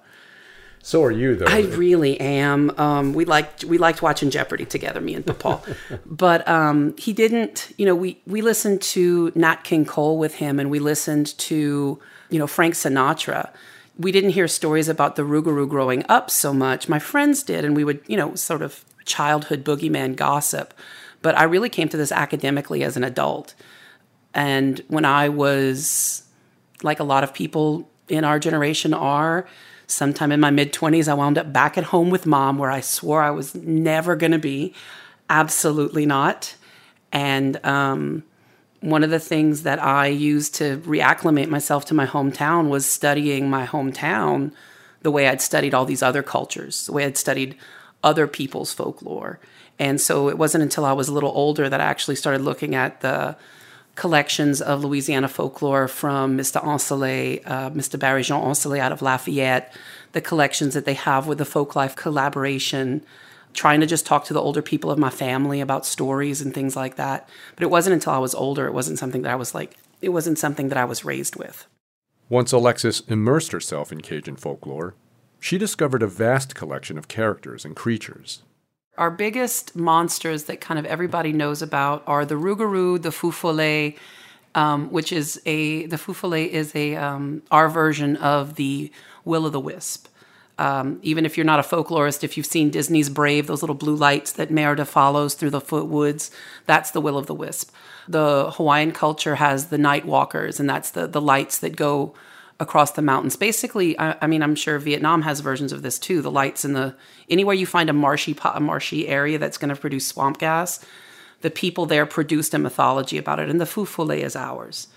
So 0.83 1.03
are 1.03 1.11
you, 1.11 1.35
though. 1.35 1.47
I 1.47 1.61
really 1.61 2.19
am. 2.19 2.71
Um, 2.77 3.13
we 3.13 3.25
liked 3.25 3.63
we 3.63 3.79
liked 3.79 4.03
watching 4.03 4.29
Jeopardy 4.29 4.65
together, 4.65 5.01
me 5.01 5.15
and 5.15 5.25
Papa. 5.25 5.61
but 6.05 6.47
um, 6.47 6.95
he 6.97 7.11
didn't. 7.11 7.73
You 7.77 7.87
know, 7.87 7.95
we 7.95 8.21
we 8.27 8.41
listened 8.41 8.81
to 8.83 9.31
Nat 9.33 9.63
King 9.63 9.83
Cole 9.85 10.19
with 10.19 10.35
him, 10.35 10.59
and 10.59 10.69
we 10.69 10.77
listened 10.77 11.35
to 11.39 11.99
you 12.29 12.39
know 12.39 12.47
Frank 12.47 12.75
Sinatra. 12.75 13.49
We 13.97 14.11
didn't 14.11 14.31
hear 14.31 14.47
stories 14.47 14.89
about 14.89 15.15
the 15.15 15.23
Rougarou 15.23 15.69
growing 15.69 16.03
up 16.09 16.29
so 16.29 16.53
much. 16.53 16.89
My 16.89 16.99
friends 16.99 17.43
did, 17.43 17.63
and 17.63 17.75
we 17.75 17.83
would 17.83 18.01
you 18.07 18.17
know 18.17 18.35
sort 18.35 18.61
of 18.61 18.83
childhood 19.05 19.63
boogeyman 19.63 20.15
gossip. 20.15 20.73
But 21.21 21.37
I 21.37 21.43
really 21.43 21.69
came 21.69 21.89
to 21.89 21.97
this 21.97 22.11
academically 22.11 22.83
as 22.83 22.97
an 22.97 23.03
adult. 23.03 23.55
And 24.33 24.81
when 24.89 25.05
I 25.05 25.29
was, 25.29 26.23
like 26.83 26.99
a 26.99 27.03
lot 27.03 27.23
of 27.23 27.33
people 27.33 27.89
in 28.09 28.23
our 28.23 28.37
generation 28.37 28.93
are, 28.93 29.47
sometime 29.87 30.31
in 30.31 30.39
my 30.39 30.51
mid 30.51 30.73
20s, 30.73 31.07
I 31.07 31.13
wound 31.13 31.37
up 31.37 31.51
back 31.53 31.77
at 31.77 31.85
home 31.85 32.09
with 32.09 32.25
mom 32.25 32.57
where 32.57 32.69
I 32.69 32.81
swore 32.81 33.23
I 33.23 33.31
was 33.31 33.55
never 33.55 34.15
going 34.15 34.33
to 34.33 34.39
be. 34.39 34.73
Absolutely 35.29 36.05
not. 36.05 36.55
And 37.11 37.65
um, 37.65 38.23
one 38.85 39.03
of 39.03 39.09
the 39.09 39.19
things 39.19 39.63
that 39.63 39.81
I 39.81 40.07
used 40.07 40.55
to 40.55 40.77
reacclimate 40.77 41.49
myself 41.49 41.85
to 41.85 41.93
my 41.93 42.05
hometown 42.05 42.69
was 42.69 42.85
studying 42.85 43.49
my 43.49 43.65
hometown 43.65 44.51
the 45.01 45.11
way 45.11 45.27
I'd 45.27 45.41
studied 45.41 45.73
all 45.73 45.85
these 45.85 46.03
other 46.03 46.21
cultures, 46.21 46.85
the 46.85 46.91
way 46.91 47.05
I'd 47.05 47.17
studied 47.17 47.55
other 48.03 48.27
people's 48.27 48.73
folklore. 48.73 49.39
And 49.79 49.99
so 49.99 50.29
it 50.29 50.37
wasn't 50.37 50.61
until 50.63 50.85
I 50.85 50.93
was 50.93 51.07
a 51.07 51.13
little 51.13 51.31
older 51.31 51.67
that 51.67 51.81
I 51.81 51.85
actually 51.85 52.15
started 52.15 52.41
looking 52.41 52.75
at 52.75 53.01
the 53.01 53.35
collections 53.95 54.61
of 54.61 54.83
Louisiana 54.83 55.27
folklore 55.27 55.87
from 55.87 56.37
Mr. 56.37 56.63
Ancelet, 56.63 57.41
uh, 57.45 57.71
Mr. 57.71 57.99
Barry 57.99 58.23
Jean 58.23 58.41
Ancelet 58.41 58.79
out 58.79 58.91
of 58.91 59.01
Lafayette, 59.01 59.73
the 60.11 60.21
collections 60.21 60.75
that 60.75 60.85
they 60.85 60.93
have 60.93 61.27
with 61.27 61.39
the 61.39 61.43
Folklife 61.43 61.95
collaboration, 61.95 63.03
trying 63.55 63.79
to 63.79 63.87
just 63.87 64.05
talk 64.05 64.25
to 64.25 64.33
the 64.33 64.41
older 64.41 64.61
people 64.61 64.91
of 64.91 64.99
my 64.99 65.09
family 65.09 65.61
about 65.61 65.85
stories 65.85 66.41
and 66.41 66.53
things 66.53 66.75
like 66.75 66.95
that. 66.97 67.27
But 67.55 67.63
it 67.63 67.71
wasn't 67.71 67.95
until 67.95 68.13
I 68.13 68.19
was 68.19 68.35
older, 68.35 68.67
it 68.67 68.73
wasn't 68.73 68.99
something 68.99 69.23
that 69.23 69.31
I 69.31 69.35
was 69.35 69.55
like, 69.55 69.75
it 70.01 70.09
wasn't 70.09 70.37
something 70.37 70.69
that 70.69 70.77
I 70.77 70.85
was 70.85 71.05
raised 71.05 71.35
with. 71.35 71.65
Once 72.29 72.51
Alexis 72.51 73.01
immersed 73.01 73.51
herself 73.51 73.91
in 73.91 74.01
Cajun 74.01 74.35
folklore, 74.35 74.95
she 75.39 75.57
discovered 75.57 76.03
a 76.03 76.07
vast 76.07 76.55
collection 76.55 76.97
of 76.97 77.07
characters 77.07 77.65
and 77.65 77.75
creatures. 77.75 78.41
Our 78.97 79.11
biggest 79.11 79.75
monsters 79.75 80.45
that 80.45 80.61
kind 80.61 80.79
of 80.79 80.85
everybody 80.85 81.33
knows 81.33 81.61
about 81.61 82.03
are 82.07 82.25
the 82.25 82.35
Rougarou, 82.35 83.01
the 83.01 83.11
Feu 83.11 83.31
Follet, 83.31 83.97
um, 84.55 84.89
which 84.89 85.11
is 85.11 85.39
a 85.45 85.85
the 85.85 85.97
Feu 85.97 86.13
Follet 86.13 86.49
is 86.49 86.73
a 86.75 86.95
um, 86.95 87.43
our 87.51 87.69
version 87.69 88.15
of 88.17 88.55
the 88.55 88.91
Will 89.25 89.45
o' 89.45 89.49
the 89.49 89.59
Wisp. 89.59 90.07
Um, 90.57 90.99
even 91.01 91.25
if 91.25 91.35
you're 91.35 91.45
not 91.45 91.59
a 91.59 91.63
folklorist, 91.63 92.23
if 92.23 92.37
you've 92.37 92.45
seen 92.45 92.69
Disney's 92.69 93.09
Brave, 93.09 93.47
those 93.47 93.61
little 93.61 93.75
blue 93.75 93.95
lights 93.95 94.31
that 94.33 94.51
Merida 94.51 94.85
follows 94.85 95.33
through 95.33 95.49
the 95.49 95.59
foot 95.59 95.87
woods, 95.87 96.31
that's 96.65 96.91
the 96.91 97.01
Will 97.01 97.17
of 97.17 97.27
the 97.27 97.33
Wisp. 97.33 97.71
The 98.07 98.51
Hawaiian 98.51 98.93
culture 98.93 99.35
has 99.35 99.67
the 99.67 99.77
Night 99.77 100.05
Walkers, 100.05 100.59
and 100.59 100.69
that's 100.69 100.91
the 100.91 101.07
the 101.07 101.21
lights 101.21 101.57
that 101.59 101.75
go 101.75 102.13
across 102.59 102.91
the 102.91 103.01
mountains. 103.01 103.35
Basically, 103.35 103.97
I, 103.99 104.15
I, 104.21 104.27
mean, 104.27 104.41
I'm 104.41 104.55
sure 104.55 104.79
Vietnam 104.79 105.23
has 105.23 105.41
versions 105.41 105.73
of 105.73 105.81
this 105.81 105.99
too. 105.99 106.21
The 106.21 106.31
lights 106.31 106.63
in 106.63 106.73
the 106.73 106.95
anywhere 107.29 107.55
you 107.55 107.65
find 107.65 107.89
a 107.89 107.93
marshy 107.93 108.35
a 108.43 108.59
marshy 108.59 109.07
area 109.07 109.37
that's 109.37 109.57
going 109.57 109.73
to 109.73 109.75
produce 109.75 110.07
swamp 110.07 110.37
gas, 110.37 110.85
the 111.41 111.51
people 111.51 111.85
there 111.85 112.05
produced 112.05 112.53
a 112.53 112.59
mythology 112.59 113.17
about 113.17 113.39
it, 113.39 113.49
and 113.49 113.59
the 113.59 113.65
Feu 113.65 113.85
Follet 113.85 114.23
is 114.23 114.35
ours. 114.35 114.87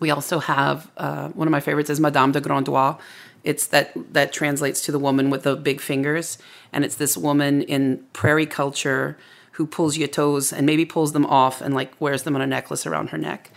We 0.00 0.10
also 0.10 0.40
have 0.40 0.90
uh, 0.96 1.28
one 1.28 1.46
of 1.46 1.52
my 1.52 1.60
favorites 1.60 1.88
is 1.88 2.00
Madame 2.00 2.32
de 2.32 2.40
Grands 2.40 2.66
Doigts. 2.66 3.00
It's 3.44 3.66
that 3.68 3.92
that 4.12 4.32
translates 4.32 4.80
to 4.82 4.92
the 4.92 4.98
woman 4.98 5.30
with 5.30 5.42
the 5.42 5.56
big 5.56 5.80
fingers, 5.80 6.38
and 6.72 6.84
it's 6.84 6.96
this 6.96 7.16
woman 7.16 7.62
in 7.62 8.04
prairie 8.12 8.46
culture 8.46 9.18
who 9.52 9.66
pulls 9.66 9.96
your 9.96 10.08
toes 10.08 10.52
and 10.52 10.64
maybe 10.66 10.84
pulls 10.84 11.12
them 11.12 11.26
off 11.26 11.60
and 11.60 11.74
like 11.74 11.92
wears 12.00 12.22
them 12.22 12.34
on 12.34 12.42
a 12.42 12.46
necklace 12.46 12.86
around 12.86 13.10
her 13.10 13.18
neck. 13.18 13.50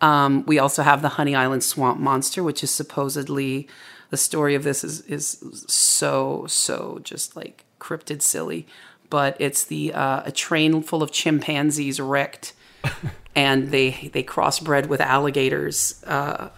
Um, 0.00 0.44
we 0.46 0.58
also 0.58 0.82
have 0.82 1.02
the 1.02 1.10
Honey 1.10 1.34
Island 1.34 1.62
Swamp 1.62 2.00
Monster, 2.00 2.42
which 2.42 2.64
is 2.64 2.70
supposedly 2.70 3.68
the 4.10 4.16
story 4.16 4.54
of 4.54 4.64
this 4.64 4.82
is 4.82 5.00
is 5.02 5.64
so 5.68 6.44
so 6.48 7.00
just 7.02 7.36
like 7.36 7.64
cryptid 7.78 8.22
silly, 8.22 8.66
but 9.08 9.36
it's 9.38 9.64
the 9.64 9.92
uh, 9.92 10.22
a 10.24 10.32
train 10.32 10.82
full 10.82 11.02
of 11.02 11.12
chimpanzees 11.12 12.00
wrecked, 12.00 12.52
and 13.36 13.70
they 13.70 14.10
they 14.12 14.22
crossbred 14.22 14.86
with 14.86 15.00
alligators 15.00 16.02
uh, 16.06 16.48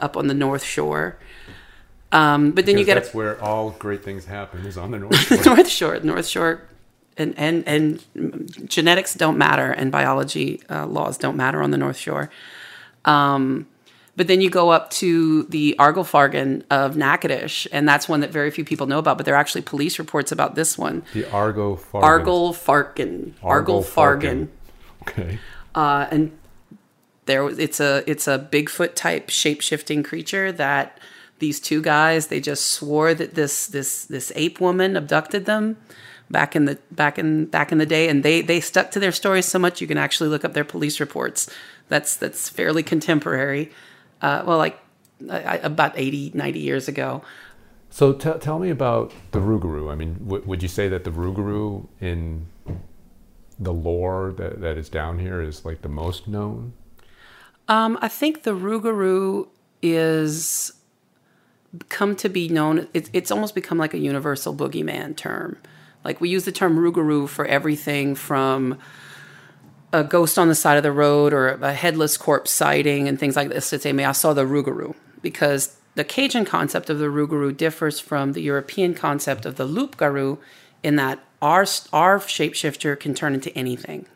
up 0.00 0.16
on 0.16 0.26
the 0.26 0.34
North 0.34 0.64
Shore. 0.64 1.18
Um, 2.12 2.52
but 2.52 2.66
then 2.66 2.76
Because 2.76 2.80
you 2.80 2.86
get 2.86 2.94
that's 3.02 3.14
where 3.14 3.42
all 3.42 3.70
great 3.70 4.04
things 4.04 4.24
happen 4.26 4.64
is 4.64 4.78
on 4.78 4.90
the 4.92 4.98
North 4.98 5.16
Shore. 5.26 5.44
North 5.56 5.68
Shore, 5.68 6.00
North 6.00 6.26
Shore, 6.26 6.62
and 7.16 7.34
and 7.36 7.66
and 7.66 8.68
genetics 8.68 9.14
don't 9.14 9.36
matter, 9.38 9.70
and 9.72 9.90
biology 9.90 10.62
uh, 10.70 10.86
laws 10.86 11.18
don't 11.18 11.36
matter 11.36 11.62
on 11.62 11.70
the 11.72 11.78
North 11.78 11.96
Shore. 11.96 12.30
Um, 13.04 13.66
but 14.14 14.28
then 14.28 14.40
you 14.40 14.48
go 14.48 14.70
up 14.70 14.88
to 14.90 15.42
the 15.44 15.74
Argolfargan 15.78 16.62
of 16.70 16.96
Natchitoches, 16.96 17.66
and 17.72 17.86
that's 17.88 18.08
one 18.08 18.20
that 18.20 18.30
very 18.30 18.50
few 18.50 18.64
people 18.64 18.86
know 18.86 18.98
about. 18.98 19.18
But 19.18 19.26
there 19.26 19.34
are 19.34 19.38
actually 19.38 19.62
police 19.62 19.98
reports 19.98 20.32
about 20.32 20.54
this 20.54 20.78
one. 20.78 21.02
the 21.12 21.28
Argo 21.30 21.76
Fargo. 21.76 22.08
Argolfargan, 22.52 23.32
Argolfargan, 23.42 24.48
Okay. 25.02 25.38
uh, 25.74 26.06
and 26.10 26.32
there 27.26 27.42
was 27.44 27.58
it's 27.58 27.80
a 27.80 28.08
it's 28.10 28.26
a 28.28 28.38
Bigfoot 28.50 28.94
type 28.94 29.28
shape 29.28 29.60
shifting 29.60 30.02
creature 30.02 30.50
that 30.52 30.98
these 31.38 31.60
two 31.60 31.82
guys 31.82 32.28
they 32.28 32.40
just 32.40 32.70
swore 32.70 33.14
that 33.14 33.34
this 33.34 33.66
this 33.66 34.04
this 34.06 34.32
ape 34.34 34.60
woman 34.60 34.96
abducted 34.96 35.44
them 35.46 35.76
back 36.30 36.56
in 36.56 36.64
the 36.64 36.78
back 36.90 37.18
in 37.18 37.46
back 37.46 37.70
in 37.72 37.78
the 37.78 37.86
day 37.86 38.08
and 38.08 38.22
they 38.22 38.40
they 38.40 38.60
stuck 38.60 38.90
to 38.90 38.98
their 39.00 39.12
stories 39.12 39.46
so 39.46 39.58
much 39.58 39.80
you 39.80 39.86
can 39.86 39.98
actually 39.98 40.28
look 40.28 40.44
up 40.44 40.52
their 40.54 40.64
police 40.64 40.98
reports 41.00 41.48
that's 41.88 42.16
that's 42.16 42.48
fairly 42.48 42.82
contemporary 42.82 43.70
uh, 44.22 44.42
well 44.46 44.58
like 44.58 44.78
uh, 45.28 45.58
about 45.62 45.92
80 45.96 46.32
90 46.34 46.58
years 46.58 46.88
ago 46.88 47.22
So 47.90 48.12
t- 48.12 48.38
tell 48.40 48.58
me 48.58 48.68
about 48.70 49.12
the 49.30 49.38
Rougarou. 49.38 49.90
I 49.90 49.94
mean, 49.94 50.18
w- 50.24 50.44
would 50.44 50.60
you 50.62 50.68
say 50.68 50.88
that 50.88 51.04
the 51.04 51.10
Rougarou 51.10 51.86
in 52.00 52.46
the 53.58 53.72
lore 53.72 54.34
that, 54.36 54.60
that 54.60 54.76
is 54.76 54.90
down 54.90 55.18
here 55.18 55.40
is 55.40 55.64
like 55.64 55.80
the 55.80 55.88
most 55.88 56.28
known? 56.28 56.74
Um, 57.68 57.96
I 58.02 58.08
think 58.08 58.42
the 58.42 58.52
Rougarou 58.52 59.48
is 59.80 60.72
come 61.88 62.16
to 62.16 62.28
be 62.28 62.48
known. 62.48 62.88
It's 62.94 63.10
it's 63.12 63.30
almost 63.30 63.54
become 63.54 63.78
like 63.78 63.94
a 63.94 63.98
universal 63.98 64.54
boogeyman 64.54 65.16
term. 65.16 65.56
Like 66.04 66.20
we 66.20 66.28
use 66.28 66.44
the 66.44 66.52
term 66.52 66.76
Rougarou 66.76 67.28
for 67.28 67.46
everything 67.46 68.14
from 68.14 68.78
a 69.92 70.04
ghost 70.04 70.38
on 70.38 70.48
the 70.48 70.54
side 70.54 70.76
of 70.76 70.82
the 70.82 70.92
road 70.92 71.32
or 71.32 71.48
a 71.48 71.72
headless 71.72 72.16
corpse 72.16 72.50
sighting 72.50 73.08
and 73.08 73.18
things 73.18 73.36
like 73.36 73.48
this. 73.48 73.70
To 73.70 73.78
say, 73.78 73.92
"May 73.92 74.04
I 74.04 74.12
saw 74.12 74.32
the 74.32 74.44
Rougarou," 74.44 74.94
because 75.22 75.76
the 75.94 76.04
Cajun 76.04 76.44
concept 76.44 76.90
of 76.90 76.98
the 76.98 77.06
Rougarou 77.06 77.56
differs 77.56 78.00
from 78.00 78.32
the 78.32 78.42
European 78.42 78.94
concept 78.94 79.46
of 79.46 79.56
the 79.56 79.64
Loup-garou 79.64 80.38
in 80.82 80.96
that 80.96 81.18
our 81.40 81.66
our 81.92 82.18
shapeshifter 82.18 82.98
can 82.98 83.14
turn 83.14 83.34
into 83.34 83.56
anything. 83.56 84.06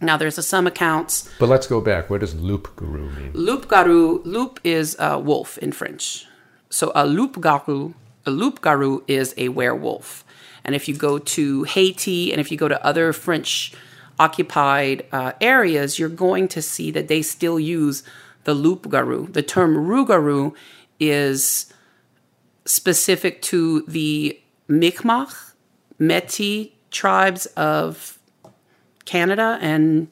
Now, 0.00 0.16
there's 0.16 0.38
a, 0.38 0.42
some 0.44 0.66
accounts 0.66 1.28
But 1.40 1.48
let's 1.48 1.66
go 1.66 1.80
back. 1.80 2.08
What 2.08 2.20
does 2.20 2.34
loup-garou 2.34 3.10
mean? 3.10 3.32
Loup-garou, 3.34 4.22
loup 4.24 4.60
is 4.62 4.96
a 4.98 5.18
wolf 5.18 5.58
in 5.58 5.72
French. 5.72 6.27
So 6.70 6.92
a 6.94 7.06
loup-garou, 7.06 7.94
a 8.26 8.30
loup-garou 8.30 9.04
is 9.06 9.34
a 9.36 9.48
werewolf. 9.48 10.24
And 10.64 10.74
if 10.74 10.88
you 10.88 10.94
go 10.94 11.18
to 11.18 11.62
Haiti 11.64 12.30
and 12.30 12.40
if 12.40 12.50
you 12.52 12.58
go 12.58 12.68
to 12.68 12.84
other 12.84 13.12
French 13.12 13.72
occupied 14.18 15.06
uh, 15.12 15.32
areas, 15.40 15.98
you're 15.98 16.08
going 16.08 16.48
to 16.48 16.60
see 16.60 16.90
that 16.90 17.08
they 17.08 17.22
still 17.22 17.58
use 17.58 18.02
the 18.44 18.54
loup-garou. 18.54 19.28
The 19.28 19.42
term 19.42 19.76
rougarou 19.76 20.54
is 21.00 21.72
specific 22.64 23.40
to 23.42 23.82
the 23.82 24.38
Mi'kmaq, 24.68 25.52
Métis 25.98 26.72
tribes 26.90 27.46
of 27.56 28.18
Canada 29.04 29.58
and 29.60 30.08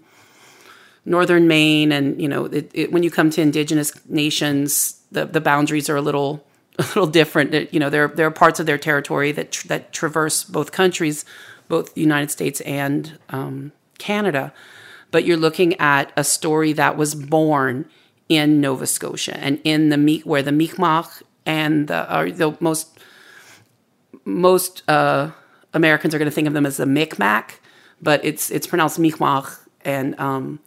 northern 1.04 1.46
Maine, 1.46 1.92
and 1.92 2.20
you 2.20 2.28
know, 2.28 2.46
it, 2.46 2.70
it, 2.74 2.92
when 2.92 3.02
you 3.02 3.10
come 3.10 3.30
to 3.30 3.40
indigenous 3.40 3.92
nations, 4.08 4.95
the, 5.10 5.24
the 5.26 5.40
boundaries 5.40 5.88
are 5.88 5.96
a 5.96 6.02
little 6.02 6.44
a 6.78 6.82
little 6.82 7.06
different. 7.06 7.72
You 7.72 7.80
know, 7.80 7.90
there 7.90 8.08
there 8.08 8.26
are 8.26 8.30
parts 8.30 8.60
of 8.60 8.66
their 8.66 8.78
territory 8.78 9.32
that 9.32 9.52
tr- 9.52 9.68
that 9.68 9.92
traverse 9.92 10.44
both 10.44 10.72
countries, 10.72 11.24
both 11.68 11.94
the 11.94 12.00
United 12.00 12.30
States 12.30 12.60
and 12.62 13.18
um, 13.30 13.72
Canada. 13.98 14.52
But 15.10 15.24
you're 15.24 15.36
looking 15.36 15.78
at 15.80 16.12
a 16.16 16.24
story 16.24 16.72
that 16.74 16.96
was 16.96 17.14
born 17.14 17.88
in 18.28 18.60
Nova 18.60 18.86
Scotia 18.86 19.38
and 19.38 19.60
in 19.64 19.88
the 19.88 20.20
where 20.24 20.42
the 20.42 20.52
Mi'kmaq 20.52 21.22
and 21.46 21.86
the, 21.88 22.32
the 22.34 22.56
most 22.60 22.98
most 24.24 24.82
uh, 24.88 25.30
Americans 25.72 26.14
are 26.14 26.18
going 26.18 26.30
to 26.30 26.34
think 26.34 26.48
of 26.48 26.54
them 26.54 26.66
as 26.66 26.76
the 26.76 26.86
Micmac, 26.86 27.60
but 28.02 28.22
it's 28.24 28.50
it's 28.50 28.66
pronounced 28.66 28.98
Mi'kmaq, 28.98 29.58
and 29.84 30.18
um, 30.18 30.58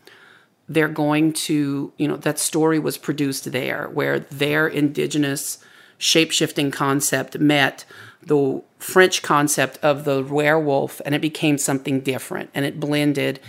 they're 0.70 0.88
going 0.88 1.34
to 1.34 1.92
you 1.98 2.08
know 2.08 2.16
that 2.18 2.40
story 2.40 2.80
was 2.80 2.98
produced 2.98 3.52
there, 3.52 3.90
where 3.90 4.20
their 4.20 4.68
indigenous 4.68 5.58
shape 5.98 6.32
shifting 6.32 6.72
concept 6.72 7.40
met 7.40 7.84
the 8.22 8.62
French 8.78 9.22
concept 9.22 9.78
of 9.82 10.06
the 10.06 10.24
werewolf, 10.24 11.02
and 11.06 11.16
it 11.16 11.22
became 11.22 11.58
something 11.58 12.00
different, 12.00 12.50
and 12.54 12.66
it 12.66 12.80
blended, 12.80 13.40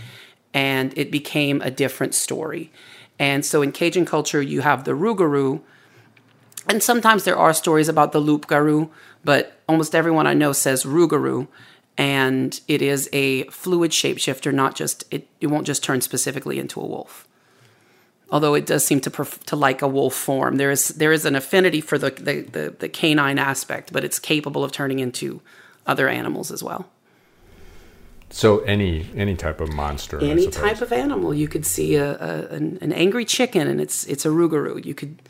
and 0.55 0.97
it 0.97 1.11
became 1.11 1.61
a 1.63 1.71
different 1.71 2.15
story. 2.15 2.73
And 3.19 3.45
so 3.45 3.61
in 3.63 3.71
Cajun 3.71 4.07
culture, 4.07 4.41
you 4.41 4.63
have 4.63 4.85
the 4.85 4.93
Rougarou, 4.93 5.61
and 6.69 6.83
sometimes 6.83 7.25
there 7.25 7.37
are 7.37 7.53
stories 7.53 7.89
about 7.89 8.13
the 8.13 8.21
loup 8.21 8.47
garou, 8.47 8.91
but 9.25 9.61
almost 9.69 9.95
everyone 9.95 10.27
I 10.27 10.35
know 10.35 10.53
says 10.53 10.85
rougarou, 10.85 11.49
and 12.01 12.59
it 12.67 12.81
is 12.81 13.11
a 13.13 13.45
fluid 13.45 13.91
shapeshifter, 13.91 14.55
not 14.55 14.75
just 14.75 15.05
it. 15.11 15.29
It 15.39 15.49
won't 15.49 15.67
just 15.67 15.85
turn 15.85 16.01
specifically 16.01 16.59
into 16.59 16.81
a 16.81 16.87
wolf. 16.87 17.29
Although 18.31 18.55
it 18.55 18.65
does 18.65 18.87
seem 18.87 19.01
to 19.03 19.11
pref- 19.11 19.45
to 19.45 19.55
like 19.55 19.83
a 19.83 19.87
wolf 19.89 20.15
form, 20.15 20.57
there 20.57 20.71
is 20.71 20.89
there 20.89 21.13
is 21.13 21.27
an 21.27 21.37
affinity 21.37 21.83
for 21.83 21.99
the 21.99 22.11
the, 22.11 22.41
the 22.41 22.75
the 22.79 22.89
canine 22.89 23.39
aspect, 23.39 23.93
but 23.93 24.03
it's 24.03 24.19
capable 24.19 24.65
of 24.65 24.73
turning 24.73 24.99
into 24.99 25.43
other 25.87 26.09
animals 26.09 26.51
as 26.51 26.63
well. 26.63 26.89
So 28.31 28.61
any 28.61 29.07
any 29.15 29.37
type 29.37 29.61
of 29.61 29.71
monster. 29.71 30.19
Any 30.23 30.49
type 30.49 30.81
of 30.81 30.95
animal, 30.95 31.35
you 31.35 31.49
could 31.49 31.67
see 31.67 31.97
a, 31.97 32.13
a 32.13 32.47
an, 32.47 32.79
an 32.81 32.95
angry 32.95 33.27
chicken, 33.27 33.69
and 33.69 33.79
it's 33.79 34.07
it's 34.07 34.25
a 34.25 34.31
rougarou. 34.31 34.83
You 34.83 34.95
could 34.95 35.21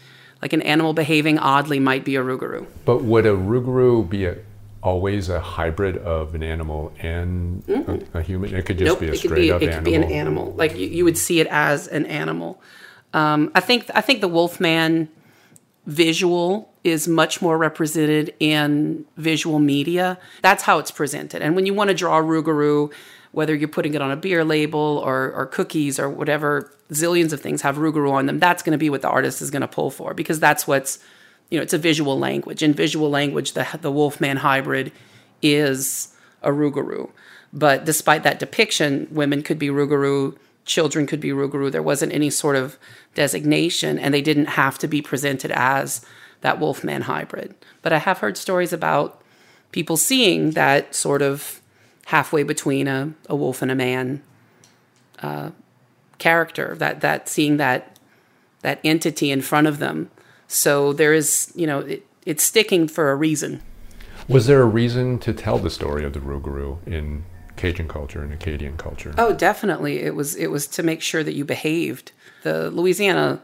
like 0.41 0.53
an 0.53 0.63
animal 0.63 0.93
behaving 0.93 1.37
oddly 1.41 1.81
might 1.81 2.05
be 2.05 2.15
a 2.15 2.23
rougarou. 2.23 2.69
But 2.85 3.03
would 3.03 3.27
a 3.27 3.33
Rougarou 3.33 4.09
be 4.09 4.25
a, 4.25 4.37
always 4.83 5.29
a 5.29 5.41
hybrid 5.41 5.99
of 5.99 6.35
an 6.35 6.43
animal 6.43 6.93
and 7.01 7.63
a, 7.69 8.19
a 8.19 8.23
human? 8.23 8.55
It 8.55 8.67
could 8.67 8.79
just 8.79 8.89
nope, 8.89 9.01
be 9.01 9.09
a 9.09 9.17
straight 9.17 9.35
be 9.35 9.53
up 9.53 9.63
it 9.63 9.73
could 9.75 9.85
be 9.85 9.95
an 9.95 10.05
animal. 10.05 10.53
Like 10.53 10.77
you, 10.77 10.87
you 10.87 11.05
would 11.05 11.19
see 11.19 11.41
it 11.41 11.47
as 11.49 11.89
an 11.89 12.07
animal. 12.07 12.61
Um, 13.13 13.51
I 13.55 13.61
think 13.61 13.91
I 13.95 14.01
think 14.01 14.21
the 14.21 14.29
Wolfman 14.29 15.09
visual 15.87 16.73
is 16.85 17.09
much 17.09 17.43
more 17.43 17.59
represented 17.59 18.35
in 18.41 19.05
visual 19.17 19.59
media. 19.59 20.19
That's 20.43 20.63
how 20.63 20.79
it's 20.79 20.91
presented. 20.91 21.43
And 21.43 21.55
when 21.55 21.67
you 21.67 21.75
want 21.75 21.89
to 21.89 21.95
draw 21.95 22.19
a 22.19 22.23
Rougarou, 22.23 22.93
whether 23.33 23.55
you're 23.55 23.69
putting 23.69 23.95
it 23.95 24.03
on 24.03 24.11
a 24.11 24.17
beer 24.17 24.45
label 24.45 25.03
or, 25.05 25.33
or 25.33 25.47
cookies 25.47 25.99
or 25.99 26.09
whatever, 26.09 26.73
zillions 26.91 27.33
of 27.33 27.41
things 27.41 27.63
have 27.63 27.77
Rougarou 27.77 28.13
on 28.13 28.27
them. 28.27 28.39
That's 28.39 28.63
going 28.63 28.73
to 28.73 28.79
be 28.79 28.91
what 28.91 29.03
the 29.03 29.09
artist 29.09 29.43
is 29.43 29.51
going 29.51 29.63
to 29.63 29.69
pull 29.69 29.91
for 29.91 30.15
because 30.15 30.41
that's 30.41 30.67
what's, 30.67 30.99
you 31.51 31.59
know, 31.59 31.63
it's 31.63 31.73
a 31.73 31.79
visual 31.79 32.19
language. 32.19 32.63
In 32.63 32.73
visual 32.73 33.11
language, 33.11 33.53
the 33.53 33.67
the 33.81 33.91
Wolfman 33.91 34.39
hybrid 34.39 34.93
is 35.43 36.15
a 36.43 36.51
Rougarou. 36.51 37.11
But 37.53 37.85
despite 37.85 38.23
that 38.23 38.39
depiction, 38.39 39.09
women 39.11 39.43
could 39.43 39.59
be 39.59 39.69
Rougarou, 39.69 40.37
children 40.65 41.07
could 41.07 41.21
be 41.21 41.31
Rougarou. 41.31 41.73
There 41.73 41.83
wasn't 41.83 42.13
any 42.13 42.31
sort 42.31 42.57
of 42.57 42.79
designation, 43.15 43.99
and 43.99 44.15
they 44.15 44.23
didn't 44.23 44.47
have 44.47 44.79
to 44.79 44.89
be 44.89 45.03
presented 45.03 45.51
as 45.51 46.05
that 46.43 46.61
Wolfman 46.61 47.03
hybrid. 47.03 47.55
But 47.83 47.93
I 47.93 47.99
have 47.99 48.19
heard 48.19 48.37
stories 48.37 48.73
about 48.73 49.21
people 49.73 49.97
seeing 49.97 50.53
that 50.53 50.95
sort 50.95 51.23
of 51.23 51.61
halfway 52.07 52.43
between 52.43 52.89
a, 52.89 53.13
a 53.29 53.37
wolf 53.37 53.63
and 53.63 53.71
a 53.71 53.75
man 53.75 54.23
uh, 55.23 55.51
character, 56.19 56.75
that, 56.77 57.01
that 57.01 57.29
seeing 57.29 57.57
that, 57.59 57.99
that 58.63 58.81
entity 58.85 59.31
in 59.31 59.43
front 59.43 59.67
of 59.67 59.79
them. 59.79 60.11
So 60.53 60.93
there 60.93 61.15
is, 61.15 61.53
you 61.55 61.65
know, 61.65 61.79
it, 61.79 62.05
it's 62.27 62.43
sticking 62.43 62.89
for 62.89 63.13
a 63.13 63.15
reason. 63.15 63.63
Was 64.29 64.49
there 64.49 64.61
a 64.61 64.67
reason 64.67 65.19
to 65.21 65.33
tell 65.33 65.59
the 65.59 65.71
story 65.71 66.05
of 66.05 66.13
the 66.13 66.19
Rougarou 66.19 66.85
in 66.89 67.25
Cajun 67.57 67.87
culture 67.87 68.21
and 68.21 68.33
Acadian 68.33 68.77
culture? 68.77 69.15
Oh, 69.17 69.33
definitely. 69.33 70.01
It 70.01 70.17
was 70.17 70.35
it 70.35 70.49
was 70.49 70.67
to 70.69 70.83
make 70.83 71.03
sure 71.03 71.23
that 71.23 71.35
you 71.35 71.45
behaved. 71.45 72.11
The 72.43 72.69
Louisiana 72.71 73.43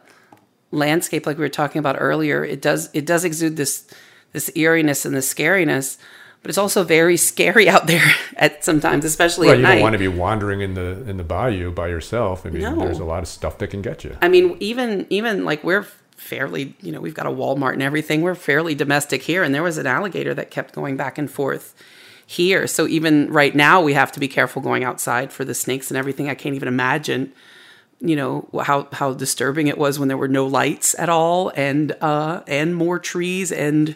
landscape, 0.73 1.27
like 1.27 1.39
we 1.39 1.45
were 1.45 1.49
talking 1.49 1.79
about 1.79 1.95
earlier, 1.99 2.45
it 2.45 2.61
does 2.61 2.91
it 2.93 3.07
does 3.07 3.25
exude 3.25 3.57
this 3.57 3.87
this 4.33 4.51
eeriness 4.57 5.05
and 5.05 5.15
this 5.15 5.33
scariness, 5.33 5.99
but 6.43 6.49
it's 6.49 6.59
also 6.59 6.83
very 6.83 7.17
scary 7.31 7.69
out 7.69 7.87
there 7.87 8.11
at 8.37 8.65
sometimes, 8.65 9.05
especially 9.05 9.47
well, 9.47 9.55
at 9.55 9.59
you 9.59 9.63
night. 9.63 9.75
don't 9.75 9.83
want 9.83 9.93
to 9.93 9.99
be 9.99 10.09
wandering 10.09 10.61
in 10.61 10.75
the 10.75 11.09
in 11.09 11.19
the 11.19 11.25
bayou 11.25 11.71
by 11.71 11.87
yourself. 11.87 12.45
I 12.45 12.51
mean, 12.51 12.63
No. 12.63 12.75
there's 12.81 12.99
a 12.99 13.05
lot 13.05 13.23
of 13.23 13.29
stuff 13.29 13.59
that 13.59 13.69
can 13.69 13.81
get 13.81 14.03
you. 14.03 14.17
I 14.21 14.29
mean, 14.29 14.57
even 14.59 15.07
even 15.09 15.45
like 15.45 15.63
we're 15.63 15.87
fairly, 16.17 16.75
you 16.81 16.93
know, 16.93 17.01
we've 17.01 17.15
got 17.15 17.27
a 17.27 17.31
Walmart 17.31 17.75
and 17.75 17.83
everything. 17.83 18.23
We're 18.23 18.35
fairly 18.35 18.75
domestic 18.75 19.23
here, 19.23 19.43
and 19.43 19.55
there 19.55 19.63
was 19.63 19.79
an 19.79 19.87
alligator 19.87 20.35
that 20.35 20.51
kept 20.51 20.75
going 20.75 20.97
back 20.97 21.19
and 21.19 21.31
forth 21.31 21.75
here. 22.27 22.67
So 22.67 22.87
even 22.87 23.31
right 23.31 23.55
now, 23.55 23.81
we 23.81 23.95
have 23.95 24.13
to 24.13 24.21
be 24.21 24.29
careful 24.29 24.61
going 24.61 24.83
outside 24.83 25.33
for 25.33 25.45
the 25.45 25.55
snakes 25.55 25.91
and 25.91 25.97
everything. 25.97 26.29
I 26.29 26.35
can't 26.35 26.57
even 26.57 26.69
imagine, 26.69 27.33
you 28.01 28.17
know, 28.17 28.49
how 28.65 28.89
how 28.93 29.15
disturbing 29.15 29.69
it 29.69 29.79
was 29.79 29.99
when 29.99 30.09
there 30.09 30.17
were 30.17 30.29
no 30.29 30.47
lights 30.47 30.95
at 30.99 31.09
all, 31.09 31.53
and 31.55 31.93
uh, 32.01 32.43
and 32.47 32.75
more 32.75 32.99
trees, 32.99 33.53
and 33.53 33.95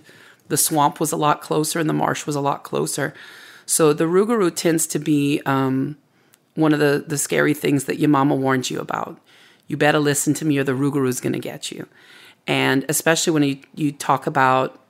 the 0.48 0.56
swamp 0.56 1.00
was 1.00 1.12
a 1.12 1.16
lot 1.16 1.40
closer, 1.40 1.80
and 1.80 1.88
the 1.88 1.94
marsh 1.94 2.26
was 2.26 2.36
a 2.36 2.40
lot 2.40 2.62
closer. 2.62 3.14
So 3.66 3.92
the 3.92 4.04
Rougarou 4.04 4.54
tends 4.54 4.86
to 4.88 4.98
be 4.98 5.40
um, 5.46 5.96
one 6.54 6.72
of 6.72 6.78
the 6.78 7.04
the 7.06 7.18
scary 7.18 7.54
things 7.54 7.84
that 7.84 7.98
your 7.98 8.10
mama 8.10 8.36
warned 8.36 8.70
you 8.70 8.80
about. 8.80 9.18
You 9.70 9.76
better 9.76 10.00
listen 10.00 10.34
to 10.34 10.44
me, 10.44 10.58
or 10.58 10.64
the 10.64 10.72
Rougarou's 10.72 11.20
going 11.20 11.32
to 11.32 11.38
get 11.38 11.70
you. 11.70 11.86
And 12.44 12.84
especially 12.88 13.32
when 13.32 13.44
you, 13.44 13.58
you 13.76 13.92
talk 13.92 14.26
about, 14.26 14.80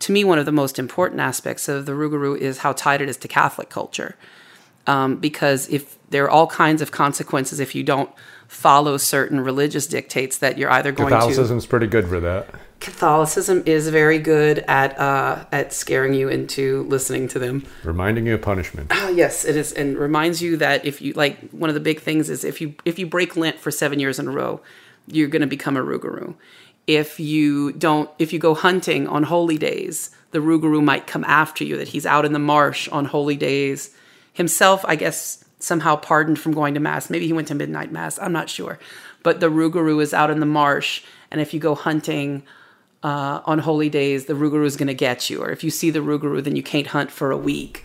to 0.00 0.12
me, 0.12 0.24
one 0.24 0.38
of 0.38 0.44
the 0.44 0.52
most 0.52 0.78
important 0.78 1.22
aspects 1.22 1.68
of 1.68 1.86
the 1.86 1.92
Rougarou 1.92 2.36
is 2.36 2.58
how 2.58 2.74
tied 2.74 3.00
it 3.00 3.08
is 3.08 3.16
to 3.16 3.28
Catholic 3.28 3.70
culture. 3.70 4.16
Um, 4.86 5.16
because 5.16 5.68
if 5.68 5.98
there 6.10 6.24
are 6.24 6.30
all 6.30 6.46
kinds 6.46 6.82
of 6.82 6.92
consequences 6.92 7.60
if 7.60 7.74
you 7.74 7.82
don't 7.82 8.10
follow 8.48 8.96
certain 8.96 9.40
religious 9.40 9.86
dictates 9.86 10.38
that 10.38 10.58
you're 10.58 10.70
either 10.70 10.92
going 10.92 11.10
to 11.10 11.16
Catholicism's 11.16 11.66
pretty 11.66 11.86
good 11.86 12.06
for 12.08 12.20
that. 12.20 12.48
Catholicism 12.80 13.62
is 13.66 13.88
very 13.88 14.18
good 14.18 14.58
at 14.68 14.98
uh, 14.98 15.44
at 15.50 15.72
scaring 15.72 16.12
you 16.12 16.28
into 16.28 16.82
listening 16.84 17.28
to 17.28 17.38
them. 17.38 17.64
Reminding 17.82 18.26
you 18.26 18.34
of 18.34 18.42
punishment. 18.42 18.90
Oh, 18.90 19.08
yes, 19.08 19.44
it 19.44 19.56
is, 19.56 19.72
and 19.72 19.96
reminds 19.96 20.42
you 20.42 20.56
that 20.58 20.84
if 20.84 21.00
you 21.00 21.14
like 21.14 21.50
one 21.50 21.70
of 21.70 21.74
the 21.74 21.80
big 21.80 22.00
things 22.00 22.28
is 22.28 22.44
if 22.44 22.60
you 22.60 22.74
if 22.84 22.98
you 22.98 23.06
break 23.06 23.36
Lent 23.36 23.58
for 23.58 23.70
seven 23.70 24.00
years 24.00 24.18
in 24.18 24.28
a 24.28 24.30
row, 24.30 24.60
you're 25.06 25.28
going 25.28 25.40
to 25.40 25.48
become 25.48 25.76
a 25.76 25.82
Rougarou. 25.82 26.34
If 26.86 27.18
you 27.18 27.72
don't, 27.72 28.10
if 28.18 28.34
you 28.34 28.38
go 28.38 28.54
hunting 28.54 29.08
on 29.08 29.22
holy 29.22 29.56
days, 29.56 30.10
the 30.32 30.40
Rougarou 30.40 30.84
might 30.84 31.06
come 31.06 31.24
after 31.24 31.64
you. 31.64 31.78
That 31.78 31.88
he's 31.88 32.04
out 32.04 32.26
in 32.26 32.34
the 32.34 32.38
marsh 32.38 32.86
on 32.88 33.06
holy 33.06 33.36
days 33.36 33.96
himself. 34.34 34.84
I 34.86 34.96
guess 34.96 35.42
somehow 35.58 35.96
pardoned 35.96 36.38
from 36.38 36.52
going 36.52 36.74
to 36.74 36.80
mass. 36.80 37.08
Maybe 37.08 37.26
he 37.26 37.32
went 37.32 37.48
to 37.48 37.54
midnight 37.54 37.90
mass. 37.90 38.18
I'm 38.18 38.32
not 38.32 38.50
sure, 38.50 38.78
but 39.22 39.40
the 39.40 39.50
Rougarou 39.50 40.02
is 40.02 40.12
out 40.12 40.30
in 40.30 40.40
the 40.40 40.46
marsh, 40.46 41.02
and 41.30 41.40
if 41.40 41.54
you 41.54 41.60
go 41.60 41.74
hunting 41.74 42.42
uh, 43.02 43.40
on 43.46 43.60
holy 43.60 43.88
days, 43.88 44.26
the 44.26 44.34
Rougarou 44.34 44.66
is 44.66 44.76
going 44.76 44.88
to 44.88 44.94
get 44.94 45.30
you. 45.30 45.42
Or 45.42 45.50
if 45.50 45.64
you 45.64 45.70
see 45.70 45.90
the 45.90 46.00
Rougarou, 46.00 46.44
then 46.44 46.56
you 46.56 46.62
can't 46.62 46.88
hunt 46.88 47.10
for 47.10 47.30
a 47.30 47.36
week. 47.38 47.84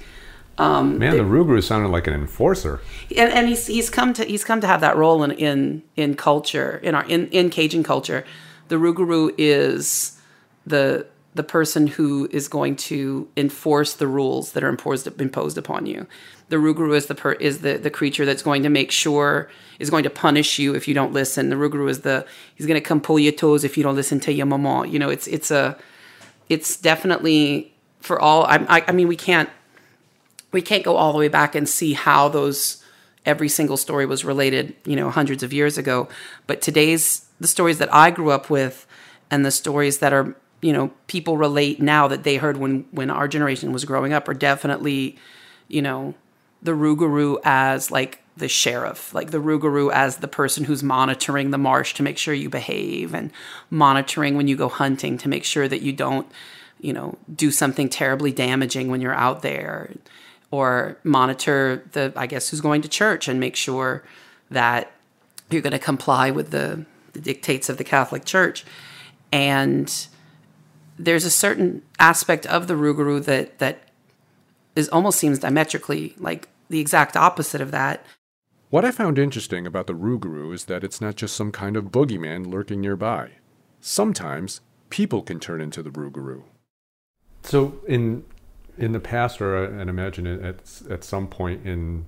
Man, 0.99 1.15
the 1.15 1.23
Rougarou 1.23 1.63
sounded 1.63 1.87
like 1.87 2.05
an 2.07 2.13
enforcer. 2.13 2.81
And, 3.15 3.31
and 3.31 3.47
he's 3.47 3.67
he's 3.67 3.89
come 3.89 4.13
to 4.13 4.25
he's 4.25 4.43
come 4.43 4.59
to 4.59 4.67
have 4.67 4.81
that 4.81 4.97
role 4.97 5.23
in 5.23 5.31
in, 5.31 5.83
in 5.95 6.15
culture 6.15 6.81
in 6.83 6.95
our 6.95 7.05
in, 7.05 7.27
in 7.29 7.49
Cajun 7.49 7.83
culture. 7.83 8.25
The 8.67 8.75
Rougarou 8.75 9.33
is 9.37 10.19
the 10.65 11.07
the 11.39 11.43
person 11.43 11.87
who 11.87 12.27
is 12.33 12.49
going 12.49 12.75
to 12.75 13.25
enforce 13.37 13.93
the 13.93 14.07
rules 14.07 14.51
that 14.51 14.61
are 14.61 14.67
imposed 14.67 15.07
imposed 15.21 15.57
upon 15.57 15.85
you. 15.85 16.05
The 16.49 16.57
Rougarou 16.57 16.97
is 16.97 17.05
the 17.05 17.15
per, 17.15 17.31
is 17.31 17.59
the, 17.59 17.77
the 17.77 17.89
creature 17.89 18.25
that's 18.25 18.43
going 18.43 18.61
to 18.63 18.69
make 18.69 18.91
sure 18.91 19.49
is 19.79 19.89
going 19.89 20.03
to 20.03 20.09
punish 20.09 20.59
you 20.59 20.75
if 20.75 20.85
you 20.85 20.93
don't 20.93 21.13
listen. 21.13 21.49
The 21.49 21.55
Rougarou 21.55 21.89
is 21.89 22.01
the 22.01 22.25
he's 22.55 22.67
going 22.67 22.75
to 22.75 22.85
come 22.85 22.99
pull 22.99 23.17
your 23.17 23.31
toes 23.31 23.63
if 23.63 23.77
you 23.77 23.83
don't 23.83 23.95
listen 23.95 24.19
to 24.19 24.33
your 24.33 24.47
mama. 24.47 24.85
You 24.85 24.99
know, 24.99 25.07
it's 25.07 25.27
it's 25.27 25.49
a 25.49 25.77
it's 26.49 26.75
definitely 26.75 27.73
for 28.01 28.19
all. 28.19 28.43
I 28.43 28.83
I 28.85 28.91
mean, 28.91 29.07
we 29.07 29.15
can't 29.15 29.49
we 30.51 30.61
can't 30.61 30.83
go 30.83 30.97
all 30.97 31.13
the 31.13 31.19
way 31.19 31.29
back 31.29 31.55
and 31.55 31.69
see 31.69 31.93
how 31.93 32.27
those 32.27 32.83
every 33.25 33.47
single 33.47 33.77
story 33.77 34.05
was 34.05 34.25
related, 34.25 34.75
you 34.83 34.97
know, 34.97 35.09
hundreds 35.09 35.41
of 35.41 35.53
years 35.53 35.77
ago. 35.77 36.09
But 36.47 36.61
today's 36.61 37.27
the 37.39 37.47
stories 37.47 37.77
that 37.77 37.93
I 37.93 38.11
grew 38.11 38.29
up 38.29 38.49
with 38.49 38.85
and 39.31 39.45
the 39.45 39.51
stories 39.51 39.99
that 39.99 40.11
are, 40.11 40.35
you 40.61 40.73
know, 40.73 40.91
people 41.07 41.37
relate 41.37 41.81
now 41.81 42.07
that 42.07 42.23
they 42.23 42.37
heard 42.37 42.57
when 42.57 42.85
when 42.91 43.09
our 43.09 43.27
generation 43.27 43.71
was 43.71 43.85
growing 43.85 44.13
up 44.13 44.27
are 44.27 44.33
definitely, 44.33 45.17
you 45.67 45.81
know, 45.81 46.13
the 46.61 46.71
Rougarou 46.71 47.37
as 47.43 47.91
like 47.91 48.21
the 48.35 48.47
sheriff, 48.47 49.13
like 49.13 49.31
the 49.31 49.37
Rougarou 49.37 49.91
as 49.91 50.17
the 50.17 50.27
person 50.27 50.63
who's 50.65 50.83
monitoring 50.83 51.51
the 51.51 51.57
marsh 51.57 51.93
to 51.95 52.03
make 52.03 52.17
sure 52.17 52.33
you 52.33 52.49
behave 52.49 53.13
and 53.13 53.31
monitoring 53.69 54.35
when 54.35 54.47
you 54.47 54.55
go 54.55 54.69
hunting 54.69 55.17
to 55.17 55.29
make 55.29 55.43
sure 55.43 55.67
that 55.67 55.81
you 55.81 55.93
don't, 55.93 56.29
you 56.79 56.93
know, 56.93 57.17
do 57.33 57.51
something 57.51 57.89
terribly 57.89 58.31
damaging 58.31 58.89
when 58.89 59.01
you're 59.01 59.13
out 59.13 59.41
there 59.41 59.91
or 60.51 60.97
monitor 61.03 61.83
the 61.91 62.11
I 62.15 62.27
guess 62.27 62.49
who's 62.49 62.61
going 62.61 62.81
to 62.81 62.89
church 62.89 63.27
and 63.27 63.39
make 63.39 63.55
sure 63.55 64.03
that 64.49 64.91
you're 65.49 65.61
going 65.61 65.71
to 65.71 65.79
comply 65.79 66.31
with 66.31 66.51
the, 66.51 66.85
the 67.13 67.19
dictates 67.19 67.69
of 67.69 67.77
the 67.77 67.83
Catholic 67.83 68.25
Church. 68.25 68.65
And 69.31 70.07
there's 70.99 71.23
a 71.23 71.31
certain 71.31 71.81
aspect 71.97 72.45
of 72.45 72.67
the 72.67 72.73
Rougarou 72.73 73.23
that 73.23 73.57
that 73.59 73.79
is 74.75 74.89
almost 74.89 75.17
seems 75.17 75.39
diametrically 75.39 76.13
like 76.17 76.49
the 76.69 76.79
exact 76.79 77.15
opposite 77.15 77.61
of 77.61 77.71
that. 77.71 78.05
What 78.69 78.85
I 78.85 78.91
found 78.91 79.17
interesting 79.17 79.65
about 79.65 79.87
the 79.87 79.95
Rougarou 79.95 80.53
is 80.53 80.65
that 80.65 80.83
it's 80.83 81.01
not 81.01 81.15
just 81.15 81.35
some 81.35 81.51
kind 81.51 81.75
of 81.75 81.85
boogeyman 81.85 82.51
lurking 82.51 82.81
nearby. 82.81 83.31
Sometimes 83.79 84.61
people 84.91 85.23
can 85.23 85.39
turn 85.39 85.61
into 85.61 85.81
the 85.81 85.89
Rougarou. 85.89 86.43
So 87.43 87.79
in 87.87 88.25
in 88.77 88.91
the 88.91 88.99
past, 88.99 89.41
or 89.41 89.57
uh, 89.57 89.79
and 89.79 89.89
imagine 89.89 90.27
at 90.27 90.81
at 90.89 91.03
some 91.03 91.27
point 91.27 91.65
in 91.65 92.05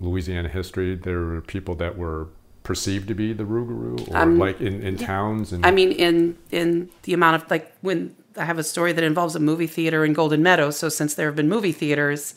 Louisiana 0.00 0.48
history, 0.48 0.96
there 0.96 1.20
were 1.20 1.40
people 1.40 1.74
that 1.76 1.96
were 1.96 2.28
perceived 2.62 3.08
to 3.08 3.14
be 3.14 3.32
the 3.32 3.44
Rougarou, 3.44 4.10
or 4.10 4.16
Um, 4.16 4.38
like 4.38 4.60
in, 4.60 4.82
in 4.82 4.96
towns 4.96 5.52
and 5.52 5.64
I 5.66 5.70
mean, 5.70 5.92
in 5.92 6.36
in 6.50 6.90
the 7.02 7.14
amount 7.14 7.42
of 7.42 7.50
like 7.50 7.74
when 7.80 8.14
I 8.36 8.44
have 8.44 8.58
a 8.58 8.64
story 8.64 8.92
that 8.92 9.04
involves 9.04 9.34
a 9.36 9.40
movie 9.40 9.66
theater 9.66 10.04
in 10.04 10.12
Golden 10.12 10.42
Meadow. 10.42 10.70
So 10.70 10.88
since 10.88 11.14
there 11.14 11.26
have 11.26 11.36
been 11.36 11.48
movie 11.48 11.72
theaters, 11.72 12.34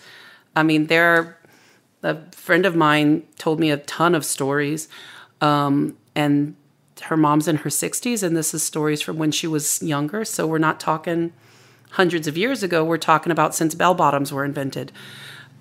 I 0.55 0.63
mean, 0.63 0.87
there. 0.87 1.37
A 2.05 2.17
friend 2.31 2.65
of 2.65 2.75
mine 2.75 3.23
told 3.37 3.61
me 3.61 3.71
a 3.71 3.77
ton 3.77 4.13
of 4.13 4.25
stories, 4.25 4.89
um, 5.39 5.95
and 6.15 6.53
her 7.03 7.15
mom's 7.15 7.47
in 7.47 7.55
her 7.55 7.69
sixties, 7.69 8.23
and 8.23 8.35
this 8.35 8.53
is 8.53 8.61
stories 8.61 9.01
from 9.01 9.17
when 9.17 9.31
she 9.31 9.47
was 9.47 9.81
younger. 9.81 10.25
So 10.25 10.45
we're 10.45 10.57
not 10.57 10.81
talking 10.81 11.31
hundreds 11.91 12.27
of 12.27 12.37
years 12.37 12.61
ago. 12.61 12.83
We're 12.83 12.97
talking 12.97 13.31
about 13.31 13.55
since 13.55 13.73
bell 13.73 13.93
bottoms 13.93 14.33
were 14.33 14.43
invented, 14.43 14.91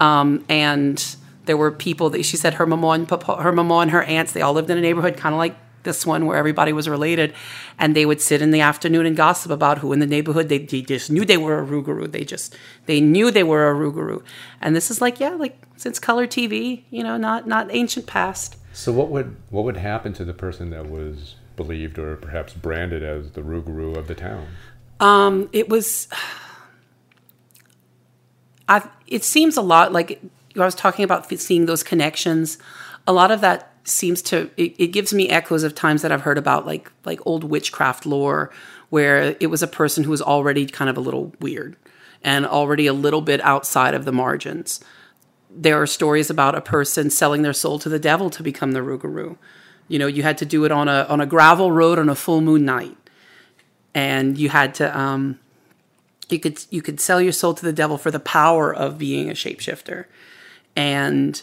um, 0.00 0.44
and 0.48 1.14
there 1.44 1.56
were 1.56 1.70
people 1.70 2.10
that 2.10 2.24
she 2.24 2.36
said 2.36 2.54
her 2.54 2.66
mama 2.66 2.90
and 2.90 3.08
papa, 3.08 3.42
her 3.42 3.52
mama 3.52 3.78
and 3.78 3.90
her 3.90 4.02
aunts. 4.02 4.32
They 4.32 4.42
all 4.42 4.52
lived 4.52 4.70
in 4.70 4.78
a 4.78 4.80
neighborhood 4.80 5.16
kind 5.16 5.34
of 5.34 5.38
like 5.38 5.56
this 5.82 6.06
one 6.06 6.26
where 6.26 6.36
everybody 6.36 6.72
was 6.72 6.88
related, 6.88 7.34
and 7.78 7.96
they 7.96 8.06
would 8.06 8.20
sit 8.20 8.42
in 8.42 8.50
the 8.50 8.60
afternoon 8.60 9.06
and 9.06 9.16
gossip 9.16 9.50
about 9.50 9.78
who 9.78 9.92
in 9.92 9.98
the 9.98 10.06
neighborhood. 10.06 10.48
They, 10.48 10.58
they 10.58 10.82
just 10.82 11.10
knew 11.10 11.24
they 11.24 11.36
were 11.36 11.60
a 11.60 11.66
Rougarou. 11.66 12.10
They 12.10 12.24
just 12.24 12.56
they 12.86 13.00
knew 13.00 13.30
they 13.30 13.42
were 13.42 13.70
a 13.70 13.74
Rougarou, 13.74 14.22
and 14.60 14.76
this 14.76 14.90
is 14.90 15.00
like 15.00 15.20
yeah, 15.20 15.30
like 15.30 15.58
since 15.76 15.98
color 15.98 16.26
TV, 16.26 16.84
you 16.90 17.02
know, 17.02 17.16
not 17.16 17.46
not 17.46 17.68
ancient 17.70 18.06
past. 18.06 18.56
So 18.72 18.92
what 18.92 19.10
would 19.10 19.36
what 19.50 19.64
would 19.64 19.76
happen 19.76 20.12
to 20.14 20.24
the 20.24 20.34
person 20.34 20.70
that 20.70 20.88
was 20.88 21.36
believed 21.56 21.98
or 21.98 22.16
perhaps 22.16 22.54
branded 22.54 23.02
as 23.02 23.32
the 23.32 23.42
Rougarou 23.42 23.96
of 23.96 24.06
the 24.06 24.14
town? 24.14 24.46
Um, 25.00 25.48
it 25.52 25.68
was. 25.68 26.08
I. 28.68 28.88
It 29.06 29.24
seems 29.24 29.56
a 29.56 29.62
lot 29.62 29.92
like 29.92 30.22
I 30.56 30.64
was 30.64 30.74
talking 30.74 31.04
about 31.04 31.30
seeing 31.38 31.66
those 31.66 31.82
connections. 31.82 32.58
A 33.06 33.12
lot 33.12 33.30
of 33.30 33.40
that 33.40 33.72
seems 33.84 34.22
to 34.22 34.50
it, 34.56 34.74
it 34.78 34.86
gives 34.88 35.12
me 35.12 35.28
echoes 35.28 35.64
of 35.64 35.74
times 35.74 36.02
that 36.02 36.12
I've 36.12 36.22
heard 36.22 36.38
about 36.38 36.66
like 36.66 36.90
like 37.04 37.20
old 37.26 37.44
witchcraft 37.44 38.06
lore 38.06 38.52
where 38.90 39.36
it 39.40 39.46
was 39.48 39.62
a 39.62 39.66
person 39.66 40.04
who 40.04 40.10
was 40.10 40.22
already 40.22 40.66
kind 40.66 40.90
of 40.90 40.96
a 40.96 41.00
little 41.00 41.32
weird 41.40 41.76
and 42.22 42.46
already 42.46 42.86
a 42.86 42.92
little 42.92 43.22
bit 43.22 43.40
outside 43.40 43.94
of 43.94 44.04
the 44.04 44.12
margins. 44.12 44.80
There 45.50 45.80
are 45.80 45.86
stories 45.86 46.30
about 46.30 46.54
a 46.54 46.60
person 46.60 47.10
selling 47.10 47.42
their 47.42 47.52
soul 47.52 47.78
to 47.80 47.88
the 47.88 47.98
devil 47.98 48.30
to 48.30 48.42
become 48.42 48.72
the 48.72 48.80
Rougarou. 48.80 49.36
You 49.88 49.98
know, 49.98 50.06
you 50.06 50.22
had 50.22 50.38
to 50.38 50.46
do 50.46 50.64
it 50.64 50.72
on 50.72 50.88
a 50.88 51.06
on 51.08 51.20
a 51.20 51.26
gravel 51.26 51.72
road 51.72 51.98
on 51.98 52.08
a 52.08 52.14
full 52.14 52.40
moon 52.40 52.64
night, 52.64 52.96
and 53.94 54.38
you 54.38 54.48
had 54.48 54.74
to 54.76 54.98
um, 54.98 55.38
you 56.30 56.38
could 56.38 56.64
you 56.70 56.80
could 56.82 57.00
sell 57.00 57.20
your 57.20 57.32
soul 57.32 57.54
to 57.54 57.64
the 57.64 57.72
devil 57.72 57.98
for 57.98 58.10
the 58.10 58.20
power 58.20 58.74
of 58.74 58.98
being 58.98 59.28
a 59.28 59.34
shapeshifter, 59.34 60.06
and 60.76 61.42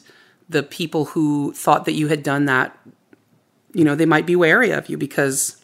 the 0.50 0.64
people 0.64 1.06
who 1.06 1.54
thought 1.54 1.86
that 1.86 1.94
you 1.94 2.08
had 2.08 2.24
done 2.24 2.46
that, 2.46 2.78
you 3.74 3.84
know, 3.84 3.96
they 3.96 4.06
might 4.06 4.26
be 4.26 4.36
wary 4.36 4.72
of 4.72 4.90
you 4.90 4.98
because 4.98 5.64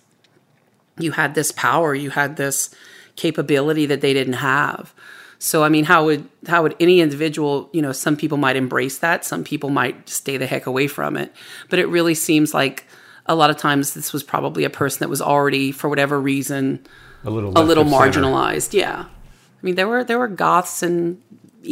you 1.00 1.12
had 1.12 1.36
this 1.36 1.52
power, 1.52 1.96
you 1.96 2.12
had 2.12 2.38
this 2.38 2.74
capability 3.16 3.86
that 3.88 4.02
they 4.02 4.14
didn't 4.14 4.34
have. 4.34 4.94
So 5.40 5.64
I 5.64 5.70
mean, 5.70 5.86
how 5.86 6.06
would 6.06 6.28
how 6.48 6.64
would 6.64 6.76
any 6.80 7.02
individual, 7.02 7.70
you 7.74 7.82
know, 7.82 7.92
some 7.92 8.16
people 8.16 8.38
might 8.38 8.56
embrace 8.56 9.00
that, 9.00 9.26
some 9.26 9.44
people 9.44 9.70
might 9.70 10.08
stay 10.08 10.38
the 10.38 10.46
heck 10.48 10.66
away 10.66 10.88
from 10.88 11.18
it. 11.18 11.34
But 11.70 11.80
it 11.80 11.88
really 11.88 12.16
seems 12.16 12.54
like 12.54 12.86
a 13.26 13.36
lot 13.36 13.50
of 13.50 13.58
times 13.58 13.94
this 13.96 14.14
was 14.14 14.24
probably 14.24 14.64
a 14.64 14.70
person 14.70 15.00
that 15.00 15.10
was 15.10 15.22
already, 15.22 15.72
for 15.72 15.90
whatever 15.90 16.20
reason, 16.22 16.86
A 17.26 17.30
little 17.30 17.52
a 17.58 17.64
little 17.64 17.84
of 17.84 17.90
center. 17.90 18.22
marginalized. 18.22 18.74
Yeah, 18.74 19.06
I 19.08 19.62
mean 19.62 19.76
there 19.76 19.88
were 19.88 20.04
there 20.04 20.20
were 20.20 20.28
goths 20.30 20.82
and 20.84 21.22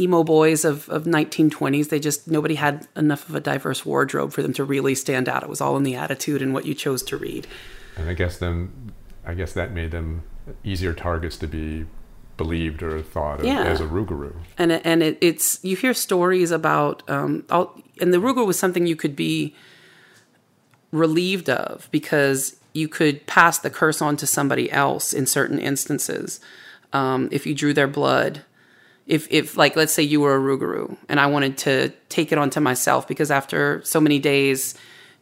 emo 0.02 0.24
boys 0.24 0.66
of 0.66 0.90
of 0.90 1.04
1920s. 1.04 1.90
They 1.90 2.00
just 2.00 2.28
nobody 2.28 2.56
had 2.56 2.88
enough 2.96 3.28
of 3.30 3.36
a 3.36 3.40
diverse 3.40 3.86
wardrobe 3.86 4.32
for 4.34 4.42
them 4.42 4.54
to 4.54 4.64
really 4.64 4.96
stand 4.96 5.28
out. 5.30 5.44
It 5.44 5.50
was 5.50 5.62
all 5.62 5.78
in 5.78 5.84
the 5.84 5.96
attitude 5.96 6.42
and 6.42 6.54
what 6.54 6.66
you 6.66 6.74
chose 6.74 7.04
to 7.04 7.18
read. 7.18 7.48
And 7.98 8.10
I 8.10 8.14
guess 8.14 8.38
them, 8.38 8.94
I 9.26 9.34
guess 9.34 9.54
that 9.54 9.72
made 9.72 9.92
them 9.92 10.24
easier 10.64 10.94
targets 10.94 11.38
to 11.38 11.48
be 11.48 11.86
believed 12.36 12.82
or 12.82 13.02
thought 13.02 13.40
of 13.42 13.46
Yeah. 13.46 13.64
as 13.64 13.80
a 13.80 13.86
Rougarou. 13.86 14.34
and 14.58 14.72
and 14.72 15.04
it, 15.04 15.18
it's 15.22 15.64
you 15.64 15.76
hear 15.76 15.94
stories 15.94 16.50
about 16.52 17.04
um 17.10 17.44
all, 17.50 17.80
and 18.02 18.12
the 18.14 18.18
Ruger 18.18 18.46
was 18.46 18.58
something 18.58 18.88
you 18.88 18.96
could 18.96 19.16
be 19.16 19.56
relieved 20.92 21.50
of 21.50 21.88
because 21.92 22.58
you 22.74 22.88
could 22.88 23.26
pass 23.28 23.60
the 23.60 23.70
curse 23.70 24.02
on 24.02 24.18
to 24.18 24.28
somebody 24.28 24.72
else 24.72 25.14
in 25.14 25.26
certain 25.26 25.60
instances 25.60 26.40
um, 26.92 27.30
if 27.32 27.46
you 27.46 27.54
drew 27.56 27.74
their 27.74 27.88
blood 27.88 28.42
if 29.08 29.28
if 29.32 29.58
like 29.58 29.76
let's 29.76 29.94
say 29.94 30.04
you 30.04 30.22
were 30.22 30.36
a 30.36 30.40
Rougarou 30.40 30.96
and 31.10 31.20
I 31.20 31.28
wanted 31.28 31.58
to 31.60 31.90
take 32.10 32.32
it 32.32 32.38
onto 32.38 32.60
myself 32.60 33.08
because 33.08 33.32
after 33.32 33.82
so 33.84 34.00
many 34.00 34.20
days 34.20 34.76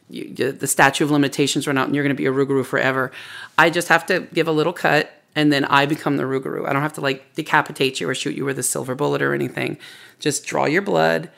you, 0.08 0.32
the 0.34 0.66
statute 0.66 1.04
of 1.04 1.10
limitations 1.10 1.66
run 1.66 1.78
out 1.78 1.86
and 1.86 1.94
you're 1.94 2.04
going 2.04 2.14
to 2.14 2.20
be 2.20 2.26
a 2.26 2.32
Rougarou 2.32 2.64
forever. 2.64 3.10
I 3.56 3.70
just 3.70 3.88
have 3.88 4.06
to 4.06 4.20
give 4.32 4.46
a 4.46 4.52
little 4.52 4.72
cut 4.72 5.10
and 5.34 5.52
then 5.52 5.64
I 5.64 5.86
become 5.86 6.18
the 6.18 6.24
Rougarou. 6.24 6.68
I 6.68 6.72
don't 6.72 6.82
have 6.82 6.92
to 6.94 7.00
like 7.00 7.34
decapitate 7.34 8.00
you 8.00 8.08
or 8.08 8.14
shoot 8.14 8.36
you 8.36 8.44
with 8.44 8.58
a 8.58 8.62
silver 8.62 8.94
bullet 8.94 9.22
or 9.22 9.34
anything. 9.34 9.78
Just 10.20 10.44
draw 10.46 10.66
your 10.66 10.82
blood 10.82 11.30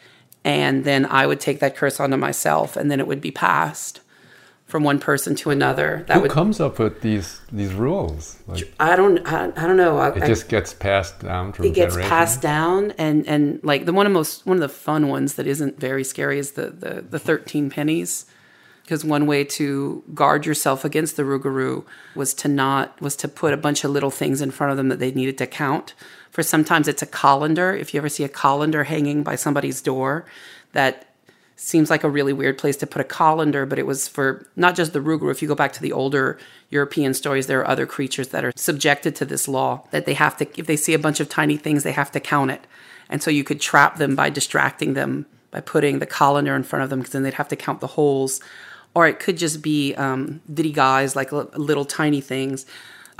and 0.45 0.85
then 0.85 1.07
I 1.07 1.27
would 1.27 1.41
take 1.41 1.61
that 1.61 1.75
curse 1.75 1.99
onto 1.99 2.19
myself, 2.19 2.77
and 2.77 2.91
then 2.91 3.01
it 3.01 3.07
would 3.07 3.23
be 3.23 3.31
passed 3.31 4.01
from 4.67 4.83
one 4.83 4.99
person 4.99 5.35
to 5.37 5.51
another. 5.51 6.05
That 6.09 6.15
Who 6.15 6.21
would 6.23 6.31
comes 6.31 6.61
up 6.61 6.79
with 6.79 7.01
these 7.03 7.41
these 7.53 7.73
rules? 7.73 8.39
Like, 8.47 8.73
I 8.81 8.97
don't 8.97 9.19
I, 9.27 9.47
I 9.57 9.67
don't 9.67 9.77
know. 9.77 9.99
I, 9.99 10.09
it 10.11 10.23
I- 10.23 10.27
just 10.27 10.49
gets 10.49 10.73
passed 10.73 11.21
down 11.21 11.53
from 11.53 11.67
it 11.67 11.75
gets 11.75 11.97
passed 11.97 12.41
down 12.41 12.93
and 12.99 13.27
and 13.29 13.61
like 13.63 13.85
the 13.85 13.93
one 13.93 14.07
of 14.07 14.13
most 14.13 14.47
one 14.47 14.57
of 14.57 14.61
the 14.63 14.69
fun 14.69 15.09
ones 15.09 15.35
that 15.35 15.47
isn't 15.47 15.79
very 15.79 16.05
scary 16.05 16.39
is 16.39 16.53
the 16.53 16.71
the, 16.71 17.03
the 17.09 17.19
13 17.19 17.71
pennies 17.71 18.27
because 18.83 19.05
one 19.05 19.27
way 19.27 19.45
to 19.45 20.03
guard 20.13 20.45
yourself 20.45 20.85
against 20.85 21.17
the 21.17 21.23
rougarou 21.23 21.85
was 22.15 22.35
to 22.35 22.49
not 22.49 23.01
was 23.01 23.17
to 23.17 23.29
put 23.29 23.55
a 23.55 23.57
bunch 23.57 23.85
of 23.85 23.91
little 23.91 24.11
things 24.11 24.41
in 24.41 24.51
front 24.51 24.71
of 24.71 24.77
them 24.77 24.89
that 24.89 24.99
they 24.99 25.11
needed 25.13 25.39
to 25.39 25.47
count 25.47 25.95
for 26.31 26.43
sometimes 26.43 26.89
it's 26.89 27.01
a 27.03 27.07
colander 27.07 27.75
if 27.75 27.95
you 27.95 27.99
ever 27.99 28.09
see 28.09 28.25
a 28.25 28.29
colander 28.29 28.85
hanging 28.85 29.23
by 29.23 29.37
somebody's 29.37 29.81
door 29.81 30.25
that 30.73 31.14
seems 31.57 31.91
like 31.91 32.05
a 32.05 32.11
really 32.11 32.33
weird 32.33 32.59
place 32.59 32.77
to 32.77 32.87
put 32.87 33.01
a 33.01 33.05
colander, 33.05 33.65
but 33.65 33.79
it 33.79 33.87
was 33.87 34.09
for 34.09 34.47
not 34.57 34.75
just 34.75 34.93
the 34.93 34.99
rougarou. 34.99 35.31
If 35.31 35.41
you 35.41 35.49
go 35.49 35.55
back 35.55 35.73
to 35.75 35.83
the 35.83 35.93
older 35.93 36.39
European 36.71 37.15
stories, 37.15 37.47
there 37.47 37.61
are 37.61 37.69
other 37.69 37.87
creatures 37.87 38.29
that 38.29 38.45
are 38.45 38.53
subjected 38.57 39.15
to 39.17 39.25
this 39.25 39.47
law 39.47 39.87
that 39.91 40.05
they 40.05 40.15
have 40.15 40.37
to, 40.39 40.49
if 40.59 40.67
they 40.67 40.77
see 40.77 40.95
a 40.95 40.99
bunch 40.99 41.21
of 41.21 41.29
tiny 41.29 41.57
things, 41.57 41.85
they 41.85 41.93
have 41.93 42.11
to 42.13 42.21
count 42.21 42.51
it. 42.51 42.67
And 43.09 43.23
so 43.23 43.31
you 43.31 43.45
could 43.45 43.61
trap 43.61 43.99
them 43.99 44.17
by 44.17 44.31
distracting 44.31 44.95
them 44.95 45.27
by 45.55 45.61
putting 45.61 46.01
the 46.01 46.07
colander 46.07 46.57
in 46.57 46.65
front 46.65 46.83
of 46.83 46.91
them 46.91 46.99
because 46.99 47.13
then 47.13 47.23
they'd 47.23 47.35
have 47.35 47.49
to 47.49 47.57
count 47.57 47.81
the 47.81 47.87
holes. 47.87 48.41
Or 48.93 49.07
it 49.07 49.21
could 49.21 49.39
just 49.39 49.63
be 49.63 49.95
um, 49.95 50.41
ditty 50.53 50.73
guys, 50.73 51.15
like 51.15 51.31
li- 51.31 51.47
little 51.55 51.85
tiny 51.85 52.21
things. 52.21 52.67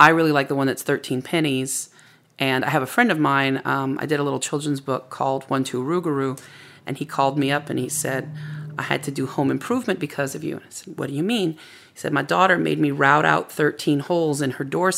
I 0.01 0.09
really 0.09 0.33
like 0.33 0.49
the 0.49 0.55
one 0.55 0.67
that's 0.67 0.83
13 0.83 1.21
pennies. 1.21 1.89
And 2.37 2.65
I 2.65 2.69
have 2.69 2.81
a 2.81 2.87
friend 2.87 3.09
of 3.09 3.17
mine, 3.17 3.61
um, 3.63 3.97
I 4.01 4.05
did 4.05 4.19
a 4.19 4.23
little 4.23 4.41
children's 4.41 4.81
book 4.81 5.09
called 5.09 5.45
One 5.45 5.63
Two 5.63 5.81
Rougarou, 5.81 6.37
and 6.85 6.97
he 6.97 7.05
called 7.05 7.37
me 7.37 7.51
up 7.51 7.69
and 7.69 7.79
he 7.79 7.89
said, 7.89 8.31
I 8.77 8.83
had 8.83 9.03
to 9.03 9.11
do 9.11 9.25
home 9.25 9.51
improvement 9.51 9.99
because 9.99 10.35
of 10.35 10.43
you. 10.43 10.57
And 10.57 10.65
I 10.65 10.69
said, 10.69 10.97
What 10.97 11.09
do 11.09 11.15
you 11.15 11.23
mean? 11.23 11.53
He 11.53 11.99
said, 11.99 12.13
My 12.13 12.21
daughter 12.21 12.57
made 12.57 12.79
me 12.79 12.91
route 12.91 13.25
out 13.25 13.51
13 13.51 14.01
holes 14.01 14.41
in 14.41 14.51
her 14.51 14.63
door, 14.63 14.91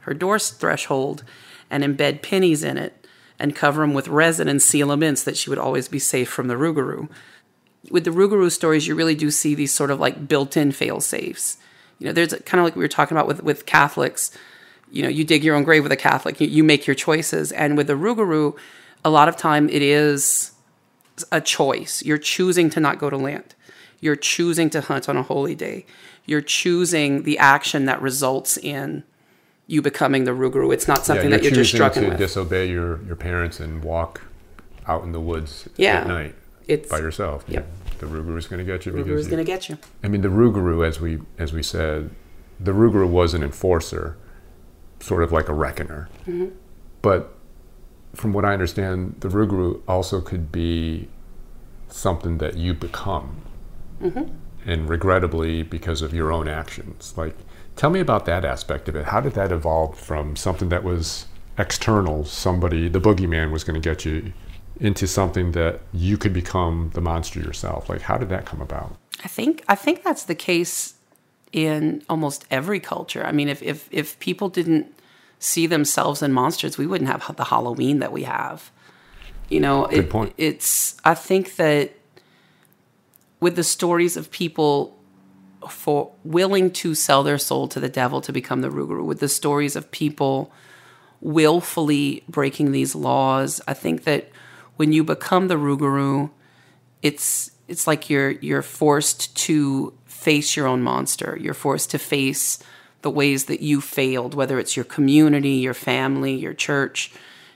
her 0.00 0.14
door 0.14 0.38
threshold 0.38 1.24
and 1.70 1.84
embed 1.84 2.22
pennies 2.22 2.64
in 2.64 2.76
it 2.76 3.06
and 3.38 3.54
cover 3.54 3.82
them 3.82 3.94
with 3.94 4.08
resin 4.08 4.48
and 4.48 4.60
seal 4.60 4.88
them 4.88 5.02
in 5.02 5.16
so 5.16 5.30
that 5.30 5.36
she 5.36 5.48
would 5.48 5.58
always 5.58 5.88
be 5.88 5.98
safe 5.98 6.28
from 6.28 6.48
the 6.48 6.56
Rougarou. 6.56 7.08
With 7.90 8.04
the 8.04 8.10
Rougarou 8.10 8.50
stories, 8.50 8.86
you 8.86 8.94
really 8.94 9.14
do 9.14 9.30
see 9.30 9.54
these 9.54 9.72
sort 9.72 9.90
of 9.90 10.00
like 10.00 10.28
built 10.28 10.56
in 10.56 10.72
fail 10.72 11.00
safes. 11.00 11.56
You 11.98 12.06
know, 12.06 12.12
there's 12.12 12.34
kind 12.44 12.60
of 12.60 12.64
like 12.64 12.76
we 12.76 12.82
were 12.82 12.88
talking 12.88 13.16
about 13.16 13.26
with, 13.26 13.42
with 13.42 13.66
Catholics 13.66 14.36
you 14.90 15.02
know 15.02 15.08
you 15.08 15.24
dig 15.24 15.44
your 15.44 15.54
own 15.54 15.64
grave 15.64 15.82
with 15.82 15.92
a 15.92 15.96
catholic 15.96 16.40
you, 16.40 16.48
you 16.48 16.64
make 16.64 16.86
your 16.86 16.94
choices 16.94 17.52
and 17.52 17.76
with 17.76 17.86
the 17.86 17.94
rougarou 17.94 18.56
a 19.04 19.10
lot 19.10 19.28
of 19.28 19.36
time 19.36 19.68
it 19.68 19.82
is 19.82 20.49
a 21.32 21.40
choice 21.40 22.02
you're 22.02 22.18
choosing 22.18 22.70
to 22.70 22.80
not 22.80 22.98
go 22.98 23.10
to 23.10 23.16
land 23.16 23.54
you're 24.00 24.16
choosing 24.16 24.70
to 24.70 24.80
hunt 24.80 25.08
on 25.08 25.16
a 25.16 25.22
holy 25.22 25.54
day 25.54 25.84
you're 26.26 26.40
choosing 26.40 27.22
the 27.24 27.38
action 27.38 27.84
that 27.86 28.00
results 28.00 28.56
in 28.56 29.02
you 29.66 29.80
becoming 29.80 30.24
the 30.24 30.32
rougarou 30.32 30.72
it's 30.72 30.88
not 30.88 31.04
something 31.04 31.30
yeah, 31.30 31.36
that 31.36 31.42
you're 31.42 31.52
just 31.52 31.72
struck 31.72 31.92
to 31.94 32.08
with 32.08 32.18
disobey 32.18 32.68
your, 32.68 33.02
your 33.04 33.16
parents 33.16 33.60
and 33.60 33.84
walk 33.84 34.22
out 34.86 35.04
in 35.04 35.12
the 35.12 35.20
woods 35.20 35.68
Yeah. 35.76 36.00
at 36.00 36.06
night 36.06 36.34
it's 36.70 36.88
by 36.88 36.98
yourself. 36.98 37.44
Yep. 37.48 37.66
The 37.98 38.06
Rougarou 38.06 38.38
is 38.38 38.46
going 38.46 38.64
to 38.64 38.72
get 38.72 38.86
you 38.86 38.92
because 38.92 39.20
is 39.20 39.26
going 39.26 39.44
to 39.44 39.44
get 39.44 39.68
you 39.68 39.76
I 40.02 40.08
mean, 40.08 40.22
the 40.22 40.28
Rougarou, 40.28 40.86
as 40.86 41.00
we 41.00 41.18
as 41.38 41.52
we 41.52 41.62
said, 41.62 42.10
the 42.58 42.72
Rougarou 42.72 43.08
was 43.08 43.34
an 43.34 43.42
enforcer, 43.42 44.16
sort 45.00 45.22
of 45.22 45.32
like 45.32 45.48
a 45.48 45.52
reckoner. 45.52 46.08
Mm-hmm. 46.26 46.54
But 47.02 47.36
from 48.14 48.32
what 48.32 48.44
I 48.44 48.52
understand, 48.52 49.16
the 49.20 49.28
Rougarou 49.28 49.80
also 49.86 50.20
could 50.20 50.50
be 50.50 51.08
something 51.88 52.38
that 52.38 52.56
you 52.56 52.74
become, 52.74 53.42
Mm-hmm. 54.02 54.32
and 54.64 54.88
regrettably 54.88 55.62
because 55.62 56.00
of 56.00 56.14
your 56.14 56.32
own 56.32 56.48
actions. 56.48 57.12
Like, 57.18 57.36
tell 57.76 57.90
me 57.90 58.00
about 58.00 58.24
that 58.24 58.44
aspect 58.46 58.88
of 58.88 58.96
it. 58.96 59.04
How 59.06 59.20
did 59.20 59.34
that 59.34 59.52
evolve 59.52 59.98
from 59.98 60.36
something 60.36 60.70
that 60.70 60.82
was 60.84 61.26
external, 61.58 62.24
somebody, 62.24 62.88
the 62.88 63.00
boogeyman 63.00 63.50
was 63.52 63.62
going 63.62 63.80
to 63.80 63.86
get 63.86 64.06
you, 64.06 64.32
into 64.80 65.06
something 65.06 65.52
that 65.52 65.80
you 65.92 66.16
could 66.16 66.32
become 66.32 66.90
the 66.94 67.02
monster 67.02 67.40
yourself? 67.40 67.90
Like, 67.90 68.00
how 68.00 68.16
did 68.16 68.30
that 68.30 68.46
come 68.46 68.62
about? 68.62 68.96
I 69.22 69.28
think 69.28 69.62
I 69.68 69.74
think 69.74 70.02
that's 70.02 70.24
the 70.24 70.34
case 70.34 70.94
in 71.52 72.02
almost 72.08 72.46
every 72.50 72.80
culture. 72.80 73.22
I 73.26 73.32
mean, 73.32 73.48
if 73.50 73.62
if 73.62 73.86
if 73.90 74.18
people 74.18 74.48
didn't 74.48 74.86
see 75.40 75.66
themselves 75.66 76.22
in 76.22 76.32
monsters, 76.32 76.78
we 76.78 76.86
wouldn't 76.86 77.10
have 77.10 77.34
the 77.36 77.44
Halloween 77.44 77.98
that 77.98 78.12
we 78.12 78.22
have. 78.22 78.70
You 79.48 79.58
know, 79.58 79.86
it-. 79.86 80.08
It's 80.36 80.96
I 81.04 81.14
think 81.14 81.56
that 81.56 81.92
with 83.40 83.56
the 83.56 83.64
stories 83.64 84.16
of 84.16 84.30
people 84.30 84.96
for 85.68 86.12
willing 86.24 86.70
to 86.70 86.94
sell 86.94 87.22
their 87.22 87.38
soul 87.38 87.68
to 87.68 87.80
the 87.80 87.88
devil 87.88 88.20
to 88.20 88.32
become 88.32 88.60
the 88.60 88.68
Rougarou, 88.68 89.04
with 89.04 89.20
the 89.20 89.28
stories 89.28 89.74
of 89.74 89.90
people 89.90 90.52
willfully 91.20 92.22
breaking 92.28 92.72
these 92.72 92.94
laws, 92.94 93.60
I 93.66 93.74
think 93.74 94.04
that 94.04 94.30
when 94.76 94.92
you 94.92 95.02
become 95.04 95.48
the 95.48 95.56
Rougarou, 95.56 96.30
it's 97.02 97.50
it's 97.66 97.86
like 97.86 98.10
you're 98.10 98.30
you're 98.30 98.62
forced 98.62 99.34
to 99.36 99.94
face 100.06 100.54
your 100.54 100.66
own 100.66 100.82
monster. 100.82 101.38
You're 101.40 101.54
forced 101.54 101.90
to 101.92 101.98
face 101.98 102.58
the 103.02 103.10
ways 103.10 103.46
that 103.46 103.60
you 103.60 103.80
failed, 103.80 104.34
whether 104.34 104.58
it's 104.58 104.76
your 104.76 104.84
community, 104.84 105.50
your 105.50 105.74
family, 105.74 106.34
your 106.34 106.54
church. 106.54 107.12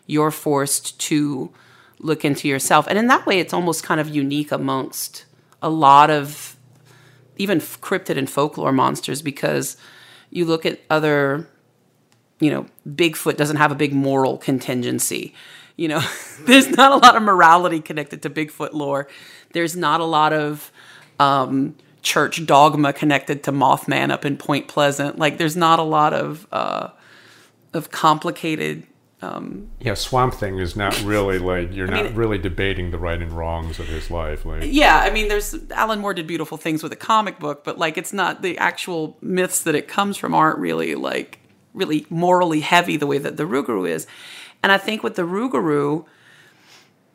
You're 0.07 0.30
forced 0.30 0.98
to 1.00 1.50
look 1.98 2.24
into 2.24 2.48
yourself, 2.48 2.87
and 2.88 2.98
in 2.98 3.07
that 3.07 3.26
way, 3.26 3.40
it's 3.40 3.54
almost 3.54 3.83
kind 3.83 4.00
of 4.00 4.09
unique 4.09 4.52
amongst 4.52 5.24
a 5.62 5.70
lot 5.70 6.11
of 6.11 6.57
even 7.37 7.59
cryptid 7.59 8.18
and 8.18 8.28
folklore 8.28 8.72
monsters 8.72 9.22
because 9.22 9.76
you 10.30 10.44
look 10.44 10.66
at 10.66 10.80
other 10.90 11.48
you 12.40 12.50
know, 12.50 12.66
Bigfoot 12.87 13.37
doesn't 13.37 13.57
have 13.57 13.72
a 13.72 13.74
big 13.74 13.92
moral 13.92 14.37
contingency. 14.37 15.35
You 15.76 15.88
know, 15.88 16.02
there's 16.40 16.68
not 16.68 16.92
a 16.92 16.96
lot 16.96 17.16
of 17.16 17.22
morality 17.22 17.80
connected 17.80 18.22
to 18.22 18.30
Bigfoot 18.30 18.72
lore. 18.72 19.09
There's 19.52 19.76
not 19.76 20.00
a 20.00 20.04
lot 20.04 20.33
of 20.33 20.72
um, 21.18 21.76
church 22.05 22.47
dogma 22.47 22.93
connected 22.93 23.43
to 23.45 23.53
Mothman 23.53 24.11
up 24.12 24.25
in 24.25 24.37
Point 24.37 24.69
Pleasant. 24.69 25.19
Like, 25.19 25.38
there's 25.38 25.57
not 25.57 25.79
a 25.79 25.83
lot 25.83 26.12
of 26.12 26.47
uh, 26.53 26.90
of 27.73 27.90
complicated. 27.90 28.87
Um, 29.23 29.71
Yeah, 29.81 29.95
Swamp 29.95 30.35
Thing 30.35 30.59
is 30.59 30.77
not 30.77 31.01
really 31.03 31.38
like 31.38 31.75
you're 31.75 31.88
mean- 31.88 32.05
not 32.05 32.14
really 32.14 32.37
debating 32.38 32.90
the 32.90 32.99
right 32.99 33.21
and 33.21 33.33
wrongs 33.33 33.79
of 33.79 33.87
his 33.88 34.11
life. 34.11 34.45
Like, 34.45 34.62
Yeah, 34.67 34.99
I 34.99 35.11
mean, 35.11 35.29
there's 35.29 35.57
Alan 35.71 36.01
Moore 36.01 36.12
did 36.14 36.27
beautiful 36.27 36.59
things 36.59 36.83
with 36.83 36.93
a 36.93 36.97
comic 36.97 37.38
book, 37.38 37.64
but 37.64 37.79
like, 37.79 37.97
it's 37.97 38.12
not 38.12 38.43
the 38.43 38.59
actual 38.59 39.17
myths 39.23 39.62
that 39.62 39.75
it 39.75 39.88
comes 39.88 40.17
from 40.19 40.35
aren't 40.35 40.59
really 40.59 40.95
like 40.95 41.38
really 41.73 42.07
morally 42.11 42.61
heavy 42.61 42.97
the 42.97 43.07
way 43.07 43.19
that 43.19 43.37
the 43.37 43.45
Rougarou 43.45 43.88
is. 43.88 44.07
And 44.62 44.71
I 44.71 44.79
think 44.79 45.03
with 45.03 45.14
the 45.17 45.23
Rougarou, 45.23 46.05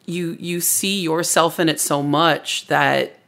you 0.06 0.36
you 0.40 0.60
see 0.62 1.02
yourself 1.02 1.60
in 1.60 1.70
it 1.70 1.80
so 1.80 2.02
much 2.02 2.68
that 2.68 3.19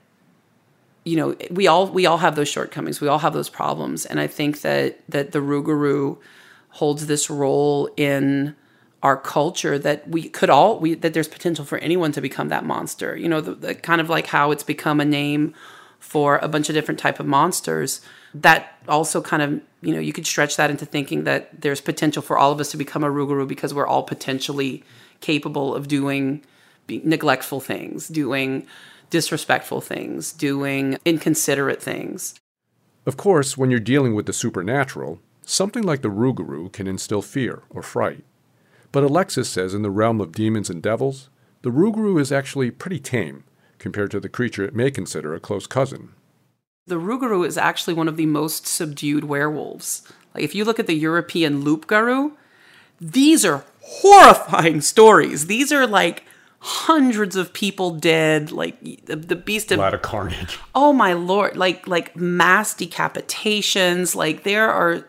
you 1.04 1.18
know 1.18 1.36
we 1.50 1.68
all 1.68 1.88
we 1.88 2.06
all 2.06 2.18
have 2.18 2.36
those 2.36 2.50
shortcomings. 2.50 3.02
We 3.02 3.08
all 3.08 3.20
have 3.20 3.34
those 3.34 3.50
problems. 3.50 4.06
And 4.06 4.20
i 4.20 4.28
think 4.28 4.62
that 4.62 5.00
that 5.10 5.32
the 5.32 5.40
rougarou 5.40 6.18
holds 6.70 7.08
this 7.08 7.30
role 7.30 7.90
in 7.98 8.56
our 9.04 9.18
culture 9.18 9.80
that 9.80 10.08
we 10.08 10.30
could 10.30 10.50
all 10.50 10.80
we 10.80 10.94
that 10.94 11.14
there's 11.14 11.28
potential 11.28 11.66
for 11.66 11.78
anyone 11.80 12.12
to 12.12 12.22
become 12.22 12.50
that 12.50 12.66
monster. 12.66 13.16
You 13.18 13.30
know 13.30 13.42
the, 13.42 13.56
the 13.56 13.76
kind 13.76 14.00
of 14.00 14.10
like 14.10 14.28
how 14.28 14.52
it's 14.52 14.64
become 14.64 15.00
a 15.00 15.06
name 15.06 15.54
for 16.00 16.38
a 16.40 16.48
bunch 16.48 16.70
of 16.70 16.76
different 16.76 17.00
type 17.00 17.20
of 17.20 17.26
monsters 17.26 18.02
that 18.34 18.78
also 18.88 19.22
kind 19.22 19.42
of 19.42 19.62
you 19.82 19.94
know 19.94 20.00
you 20.00 20.14
could 20.14 20.28
stretch 20.28 20.56
that 20.58 20.70
into 20.70 20.86
thinking 20.86 21.24
that 21.24 21.62
there's 21.62 21.82
potential 21.82 22.22
for 22.22 22.38
all 22.38 22.52
of 22.52 22.60
us 22.60 22.72
to 22.72 22.78
become 22.78 23.04
a 23.04 23.10
rougarou 23.10 23.48
because 23.48 23.74
we're 23.74 23.88
all 23.88 24.04
potentially 24.04 24.84
capable 25.20 25.74
of 25.76 25.88
doing 25.88 26.44
neglectful 26.88 27.60
things 27.60 28.08
doing 28.08 28.68
disrespectful 29.12 29.82
things 29.82 30.34
doing 30.34 30.98
inconsiderate 31.06 31.84
things 31.84 32.36
Of 33.06 33.18
course, 33.18 33.58
when 33.58 33.72
you're 33.72 33.80
dealing 33.80 34.16
with 34.16 34.28
the 34.28 34.34
supernatural, 34.34 35.20
something 35.44 35.84
like 35.84 36.02
the 36.02 36.10
Rougarou 36.10 36.72
can 36.72 36.88
instill 36.88 37.22
fear 37.22 37.64
or 37.70 37.82
fright. 37.82 38.24
But 38.92 39.04
Alexis 39.04 39.50
says 39.50 39.74
in 39.74 39.82
the 39.82 39.90
realm 39.90 40.22
of 40.22 40.34
demons 40.34 40.70
and 40.70 40.82
devils, 40.84 41.30
the 41.64 41.72
Rougarou 41.72 42.20
is 42.20 42.32
actually 42.32 42.72
pretty 42.72 43.00
tame 43.00 43.44
compared 43.80 44.12
to 44.12 44.20
the 44.20 44.30
creature 44.30 44.64
it 44.64 44.76
may 44.76 44.92
consider 44.92 45.34
a 45.34 45.40
close 45.40 45.68
cousin. 45.68 46.10
The 46.88 47.00
Rougarou 47.00 47.46
is 47.46 47.58
actually 47.58 47.96
one 47.96 48.08
of 48.08 48.18
the 48.18 48.28
most 48.28 48.68
subdued 48.68 49.24
werewolves. 49.24 50.04
Like 50.36 50.44
if 50.44 50.54
you 50.54 50.66
look 50.66 50.80
at 50.80 50.88
the 50.88 50.94
European 50.94 51.62
Loup-garou, 51.62 52.34
these 53.00 53.44
are 53.44 53.66
horrifying 53.82 54.82
stories. 54.82 55.48
These 55.48 55.72
are 55.72 55.88
like 55.88 56.24
hundreds 56.64 57.36
of 57.36 57.52
people 57.54 57.90
dead, 57.90 58.52
like 58.52 58.80
the, 59.06 59.16
the 59.16 59.36
beast 59.36 59.72
a 59.72 59.74
of 59.74 59.80
lot 59.80 59.96
of 59.96 60.04
carnage. 60.04 60.60
oh 60.76 60.94
my 60.94 61.14
lord, 61.14 61.58
like 61.58 61.88
like 61.88 62.16
mass 62.16 62.76
decapitations, 62.76 64.16
like 64.16 64.44
there 64.44 64.72
are 64.72 65.04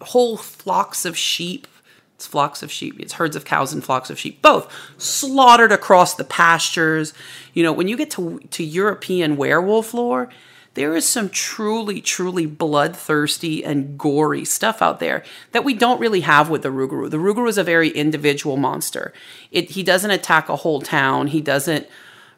whole 0.00 0.36
flocks 0.36 1.04
of 1.04 1.16
sheep 1.16 1.68
It's 2.16 2.26
flocks 2.26 2.62
of 2.62 2.72
sheep. 2.72 2.98
It's 2.98 3.14
herds 3.14 3.36
of 3.36 3.44
cows 3.44 3.72
and 3.72 3.84
flocks 3.84 4.10
of 4.10 4.18
sheep, 4.18 4.42
both 4.42 4.72
slaughtered 4.98 5.70
across 5.70 6.14
the 6.14 6.24
pastures. 6.24 7.14
You 7.54 7.62
know, 7.62 7.72
when 7.72 7.86
you 7.86 7.96
get 7.96 8.10
to 8.12 8.40
to 8.50 8.64
European 8.64 9.36
werewolf 9.36 9.94
lore, 9.94 10.28
there 10.76 10.94
is 10.94 11.08
some 11.08 11.30
truly, 11.30 12.02
truly 12.02 12.44
bloodthirsty 12.44 13.64
and 13.64 13.98
gory 13.98 14.44
stuff 14.44 14.82
out 14.82 15.00
there 15.00 15.24
that 15.52 15.64
we 15.64 15.72
don't 15.72 15.98
really 15.98 16.20
have 16.20 16.50
with 16.50 16.62
the 16.62 16.68
Rougarou. 16.68 17.10
The 17.10 17.16
Rougarou 17.16 17.48
is 17.48 17.56
a 17.56 17.64
very 17.64 17.88
individual 17.88 18.58
monster. 18.58 19.12
It, 19.50 19.70
he 19.70 19.82
doesn't 19.82 20.10
attack 20.10 20.50
a 20.50 20.56
whole 20.56 20.82
town. 20.82 21.28
He 21.28 21.40
doesn't 21.40 21.88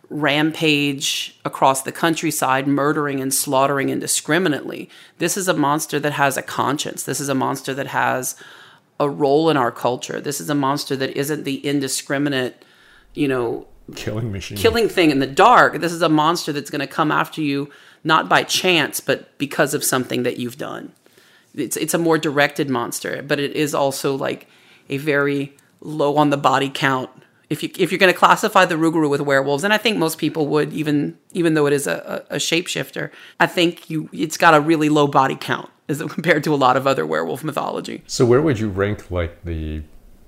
rampage 0.09 1.37
across 1.44 1.83
the 1.83 1.90
countryside, 1.90 2.68
murdering 2.68 3.20
and 3.20 3.35
slaughtering 3.35 3.88
indiscriminately. 3.88 4.88
This 5.18 5.37
is 5.37 5.48
a 5.48 5.55
monster 5.55 5.98
that 5.98 6.12
has 6.12 6.37
a 6.37 6.42
conscience. 6.42 7.03
This 7.03 7.18
is 7.18 7.29
a 7.29 7.35
monster 7.35 7.74
that 7.74 7.88
has 7.88 8.37
a 9.01 9.11
role 9.11 9.51
in 9.51 9.57
our 9.57 9.72
culture. 9.72 10.20
This 10.20 10.40
is 10.40 10.48
a 10.48 10.55
monster 10.55 10.94
that 10.94 11.11
isn't 11.18 11.42
the 11.42 11.66
indiscriminate, 11.66 12.64
you 13.14 13.27
know, 13.27 13.66
killing 13.96 14.31
machine, 14.31 14.57
killing 14.57 14.88
thing 14.88 15.11
in 15.11 15.18
the 15.18 15.27
dark. 15.27 15.81
This 15.81 15.92
is 15.92 16.03
a 16.03 16.09
monster 16.09 16.53
that's 16.53 16.70
going 16.70 16.81
to 16.81 16.87
come 16.87 17.11
after 17.11 17.42
you 17.42 17.70
not 18.04 18.28
by 18.28 18.42
chance, 18.42 19.00
but 19.00 19.37
because 19.38 19.74
of 19.74 19.84
something 19.84 20.22
that 20.22 20.38
you've 20.38 20.58
done. 20.58 20.92
It's 21.54 21.76
it's 21.76 21.94
a 21.94 21.98
more 21.98 22.18
directed 22.18 22.70
monster, 22.70 23.22
but 23.22 23.38
it 23.38 23.52
is 23.52 23.74
also 23.74 24.14
like 24.14 24.48
a 24.88 24.98
very 24.98 25.56
low 25.80 26.16
on 26.16 26.30
the 26.30 26.37
body 26.37 26.70
count. 26.72 27.11
If 27.50 27.62
you 27.62 27.70
if 27.78 27.90
you're 27.90 27.98
going 27.98 28.12
to 28.12 28.18
classify 28.18 28.64
the 28.64 28.74
Rougarou 28.74 29.08
with 29.08 29.20
werewolves, 29.20 29.64
and 29.64 29.72
I 29.72 29.78
think 29.78 29.96
most 29.96 30.18
people 30.18 30.46
would, 30.48 30.72
even 30.72 31.18
even 31.32 31.54
though 31.54 31.66
it 31.66 31.72
is 31.72 31.87
a, 31.87 32.24
a, 32.30 32.37
a 32.37 32.38
shapeshifter, 32.38 33.11
I 33.40 33.46
think 33.46 33.88
you 33.88 34.08
it's 34.12 34.37
got 34.37 34.54
a 34.54 34.61
really 34.61 34.88
low 34.88 35.06
body 35.06 35.37
count 35.37 35.70
as 35.88 36.02
compared 36.08 36.44
to 36.44 36.54
a 36.54 36.56
lot 36.56 36.76
of 36.76 36.87
other 36.87 37.06
werewolf 37.06 37.42
mythology. 37.42 38.02
So 38.06 38.26
where 38.26 38.42
would 38.42 38.58
you 38.58 38.68
rank 38.68 39.11
like 39.11 39.44
the 39.44 39.82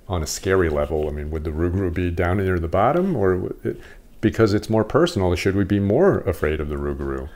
on 0.09 0.23
a 0.23 0.27
scary 0.27 0.71
level? 0.71 1.09
I 1.09 1.13
mean, 1.13 1.31
would 1.31 1.45
the 1.45 1.51
Rougarou 1.51 1.93
be 1.93 2.11
down 2.11 2.39
near 2.39 2.59
the 2.59 2.69
bottom, 2.69 3.15
or 3.15 3.55
it, 3.63 3.79
because 4.23 4.55
it's 4.55 4.69
more 4.69 4.85
personal, 4.85 5.35
should 5.37 5.57
we 5.57 5.65
be 5.65 5.81
more 5.81 6.21
afraid 6.21 6.61
of 6.61 6.69
the 6.69 6.77
Rougarou 6.77 7.29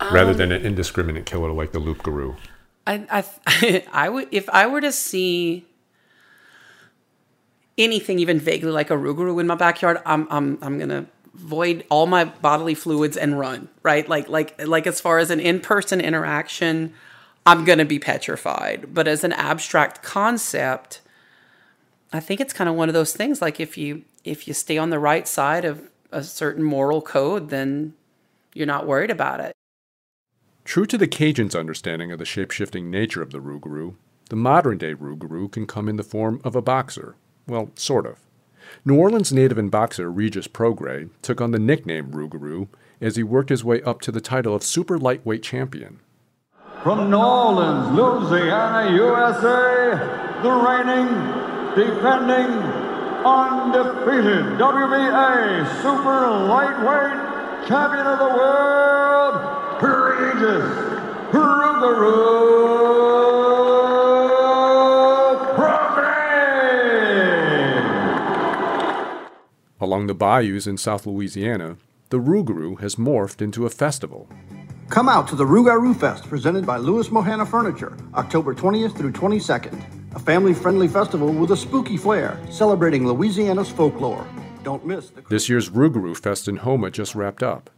um, 0.00 0.14
rather 0.14 0.34
than 0.34 0.52
an 0.52 0.64
indiscriminate 0.64 1.26
killer 1.26 1.52
like 1.52 1.72
the 1.72 1.78
Loup-garou? 1.78 2.36
I, 2.86 3.24
I, 3.46 3.84
I 3.92 4.08
would 4.08 4.28
if 4.30 4.48
I 4.50 4.66
were 4.66 4.80
to 4.80 4.92
see 4.92 5.66
anything 7.76 8.18
even 8.18 8.40
vaguely 8.40 8.72
like 8.72 8.90
a 8.90 8.94
Rougarou 8.94 9.40
in 9.40 9.46
my 9.46 9.54
backyard, 9.54 10.00
I'm 10.04 10.26
I'm 10.30 10.58
I'm 10.62 10.78
gonna 10.78 11.06
void 11.34 11.84
all 11.90 12.06
my 12.06 12.24
bodily 12.24 12.74
fluids 12.74 13.16
and 13.16 13.38
run. 13.38 13.68
Right, 13.82 14.08
like 14.08 14.28
like 14.28 14.66
like 14.66 14.86
as 14.86 15.00
far 15.00 15.18
as 15.18 15.30
an 15.30 15.40
in 15.40 15.60
person 15.60 16.00
interaction, 16.00 16.92
I'm 17.46 17.64
gonna 17.64 17.84
be 17.84 17.98
petrified. 17.98 18.92
But 18.92 19.06
as 19.06 19.22
an 19.22 19.32
abstract 19.32 20.02
concept, 20.02 21.00
I 22.12 22.20
think 22.20 22.40
it's 22.40 22.52
kind 22.52 22.68
of 22.68 22.76
one 22.76 22.88
of 22.88 22.94
those 22.94 23.14
things. 23.14 23.40
Like 23.40 23.60
if 23.60 23.78
you 23.78 24.02
if 24.24 24.48
you 24.48 24.54
stay 24.54 24.78
on 24.78 24.90
the 24.90 24.98
right 24.98 25.28
side 25.28 25.64
of 25.64 25.88
a 26.10 26.22
certain 26.22 26.64
moral 26.64 27.02
code, 27.02 27.50
then 27.50 27.94
you're 28.54 28.66
not 28.66 28.86
worried 28.86 29.10
about 29.10 29.40
it. 29.40 29.52
True 30.68 30.84
to 30.84 30.98
the 30.98 31.08
Cajuns' 31.08 31.58
understanding 31.58 32.12
of 32.12 32.18
the 32.18 32.26
shape-shifting 32.26 32.90
nature 32.90 33.22
of 33.22 33.30
the 33.30 33.38
Rougarou, 33.38 33.94
the 34.28 34.36
modern-day 34.36 34.92
Rougarou 34.92 35.50
can 35.50 35.66
come 35.66 35.88
in 35.88 35.96
the 35.96 36.02
form 36.02 36.42
of 36.44 36.54
a 36.54 36.60
boxer. 36.60 37.16
Well, 37.46 37.70
sort 37.74 38.04
of. 38.04 38.18
New 38.84 38.94
Orleans 38.94 39.32
native 39.32 39.56
and 39.56 39.70
boxer 39.70 40.12
Regis 40.12 40.46
Prograis 40.46 41.08
took 41.22 41.40
on 41.40 41.52
the 41.52 41.58
nickname 41.58 42.10
Rougarou 42.10 42.68
as 43.00 43.16
he 43.16 43.22
worked 43.22 43.48
his 43.48 43.64
way 43.64 43.80
up 43.80 44.02
to 44.02 44.12
the 44.12 44.20
title 44.20 44.54
of 44.54 44.62
super 44.62 44.98
lightweight 44.98 45.42
champion. 45.42 46.00
From 46.82 47.10
New 47.10 47.16
Orleans, 47.16 47.96
Louisiana, 47.96 48.94
USA, 48.94 49.96
the 50.42 50.52
reigning, 50.52 51.08
defending, 51.74 52.52
undefeated 53.24 54.58
WBA 54.60 55.80
super 55.80 56.28
lightweight 56.46 57.66
champion 57.66 58.06
of 58.06 58.18
the 58.18 58.36
world, 58.36 59.67
Regis 59.80 60.88
Along 69.80 70.06
the 70.08 70.14
bayous 70.14 70.66
in 70.66 70.76
South 70.76 71.06
Louisiana, 71.06 71.76
the 72.10 72.18
Rougarou 72.18 72.80
has 72.80 72.96
morphed 72.96 73.40
into 73.40 73.64
a 73.66 73.70
festival. 73.70 74.28
Come 74.88 75.08
out 75.08 75.28
to 75.28 75.36
the 75.36 75.44
Rougarou 75.44 75.94
Fest 75.94 76.24
presented 76.24 76.66
by 76.66 76.78
Louis 76.78 77.08
Mohana 77.08 77.46
Furniture, 77.46 77.96
October 78.14 78.54
20th 78.54 78.96
through 78.96 79.12
22nd. 79.12 79.80
A 80.16 80.18
family 80.18 80.54
friendly 80.54 80.88
festival 80.88 81.32
with 81.32 81.52
a 81.52 81.56
spooky 81.56 81.96
flair, 81.96 82.40
celebrating 82.50 83.06
Louisiana's 83.06 83.68
folklore. 83.68 84.26
Don't 84.64 84.84
miss 84.84 85.10
the. 85.10 85.22
This 85.22 85.48
year's 85.48 85.70
Rougarou 85.70 86.16
Fest 86.16 86.48
in 86.48 86.56
Houma 86.56 86.90
just 86.90 87.14
wrapped 87.14 87.42
up. 87.42 87.70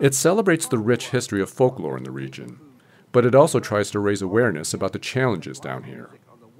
It 0.00 0.14
celebrates 0.14 0.66
the 0.66 0.78
rich 0.78 1.10
history 1.10 1.40
of 1.40 1.50
folklore 1.50 1.96
in 1.96 2.04
the 2.04 2.10
region, 2.10 2.58
but 3.12 3.24
it 3.24 3.34
also 3.34 3.60
tries 3.60 3.90
to 3.92 4.00
raise 4.00 4.22
awareness 4.22 4.74
about 4.74 4.92
the 4.92 4.98
challenges 4.98 5.60
down 5.60 5.84
here. 5.84 6.10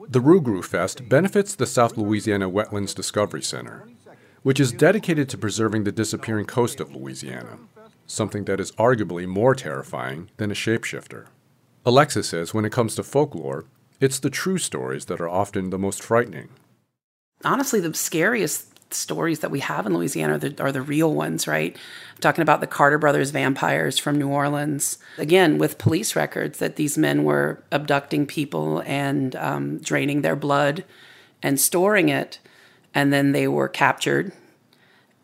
The 0.08 0.20
Rougarou 0.20 0.62
Fest 0.64 1.08
benefits 1.08 1.54
the 1.54 1.66
South 1.66 1.96
Louisiana 1.96 2.48
Wetlands 2.48 2.94
Discovery 2.94 3.42
Center, 3.42 3.88
which 4.42 4.60
is 4.60 4.70
dedicated 4.70 5.28
to 5.30 5.38
preserving 5.38 5.84
the 5.84 5.92
disappearing 5.92 6.46
coast 6.46 6.78
of 6.78 6.94
Louisiana, 6.94 7.58
something 8.06 8.44
that 8.44 8.60
is 8.60 8.72
arguably 8.72 9.26
more 9.26 9.54
terrifying 9.54 10.30
than 10.36 10.50
a 10.50 10.54
shapeshifter. 10.54 11.26
Alexis 11.86 12.28
says 12.28 12.54
when 12.54 12.64
it 12.64 12.72
comes 12.72 12.94
to 12.94 13.02
folklore, 13.02 13.64
it's 14.00 14.18
the 14.18 14.30
true 14.30 14.58
stories 14.58 15.06
that 15.06 15.20
are 15.20 15.28
often 15.28 15.70
the 15.70 15.78
most 15.78 16.02
frightening. 16.02 16.50
Honestly, 17.44 17.80
the 17.80 17.94
scariest 17.94 18.73
stories 18.90 19.40
that 19.40 19.50
we 19.50 19.60
have 19.60 19.86
in 19.86 19.94
Louisiana 19.94 20.34
are 20.34 20.38
the, 20.38 20.62
are 20.62 20.72
the 20.72 20.82
real 20.82 21.12
ones, 21.12 21.46
right? 21.46 21.76
I'm 22.14 22.20
talking 22.20 22.42
about 22.42 22.60
the 22.60 22.66
Carter 22.66 22.98
brothers 22.98 23.30
vampires 23.30 23.98
from 23.98 24.18
New 24.18 24.28
Orleans. 24.28 24.98
Again, 25.18 25.58
with 25.58 25.78
police 25.78 26.14
records 26.14 26.58
that 26.58 26.76
these 26.76 26.96
men 26.96 27.24
were 27.24 27.62
abducting 27.72 28.26
people 28.26 28.82
and 28.86 29.34
um, 29.36 29.78
draining 29.78 30.22
their 30.22 30.36
blood 30.36 30.84
and 31.42 31.60
storing 31.60 32.08
it, 32.08 32.38
and 32.94 33.12
then 33.12 33.32
they 33.32 33.48
were 33.48 33.68
captured, 33.68 34.32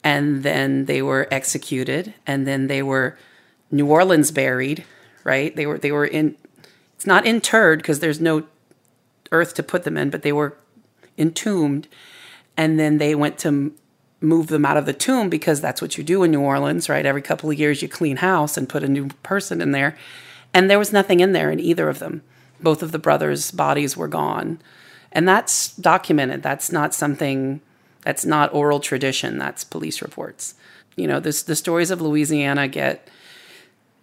and 0.03 0.42
then 0.42 0.87
they 0.87 1.03
were 1.03 1.29
executed, 1.31 2.14
and 2.27 2.46
then 2.46 2.66
they 2.66 2.83
were 2.83 3.16
New 3.70 3.87
Orleans 3.87 4.31
buried, 4.31 4.85
right? 5.25 5.55
They 5.55 5.66
were 5.66 5.79
they 5.79 5.92
were 5.92 6.07
in. 6.07 6.37
It's 6.94 7.07
not 7.07 7.27
interred 7.27 7.79
because 7.79 8.01
there's 8.01 8.20
no 8.20 8.44
earth 9.33 9.55
to 9.55 9.62
put 9.62 9.85
them 9.85 9.96
in, 9.96 10.11
but 10.11 10.23
they 10.23 10.33
were 10.33 10.57
entombed 11.16 11.88
and 12.56 12.78
then 12.78 12.98
they 12.98 13.14
went 13.14 13.38
to 13.38 13.72
move 14.20 14.48
them 14.48 14.66
out 14.66 14.76
of 14.76 14.86
the 14.86 14.92
tomb 14.92 15.28
because 15.30 15.60
that's 15.60 15.80
what 15.80 15.96
you 15.96 16.04
do 16.04 16.22
in 16.22 16.30
New 16.30 16.40
Orleans, 16.40 16.88
right? 16.88 17.06
Every 17.06 17.22
couple 17.22 17.50
of 17.50 17.58
years 17.58 17.80
you 17.80 17.88
clean 17.88 18.18
house 18.18 18.56
and 18.56 18.68
put 18.68 18.84
a 18.84 18.88
new 18.88 19.08
person 19.22 19.60
in 19.60 19.72
there. 19.72 19.96
And 20.52 20.68
there 20.68 20.78
was 20.78 20.92
nothing 20.92 21.20
in 21.20 21.32
there 21.32 21.50
in 21.50 21.60
either 21.60 21.88
of 21.88 22.00
them. 22.00 22.22
Both 22.60 22.82
of 22.82 22.92
the 22.92 22.98
brothers' 22.98 23.50
bodies 23.50 23.96
were 23.96 24.08
gone. 24.08 24.60
And 25.12 25.26
that's 25.26 25.74
documented. 25.76 26.42
That's 26.42 26.70
not 26.70 26.94
something 26.94 27.60
that's 28.02 28.24
not 28.24 28.52
oral 28.54 28.80
tradition, 28.80 29.38
that's 29.38 29.64
police 29.64 30.00
reports. 30.00 30.54
You 30.96 31.06
know, 31.06 31.20
this 31.20 31.42
the 31.42 31.56
stories 31.56 31.90
of 31.90 32.00
Louisiana 32.00 32.68
get 32.68 33.08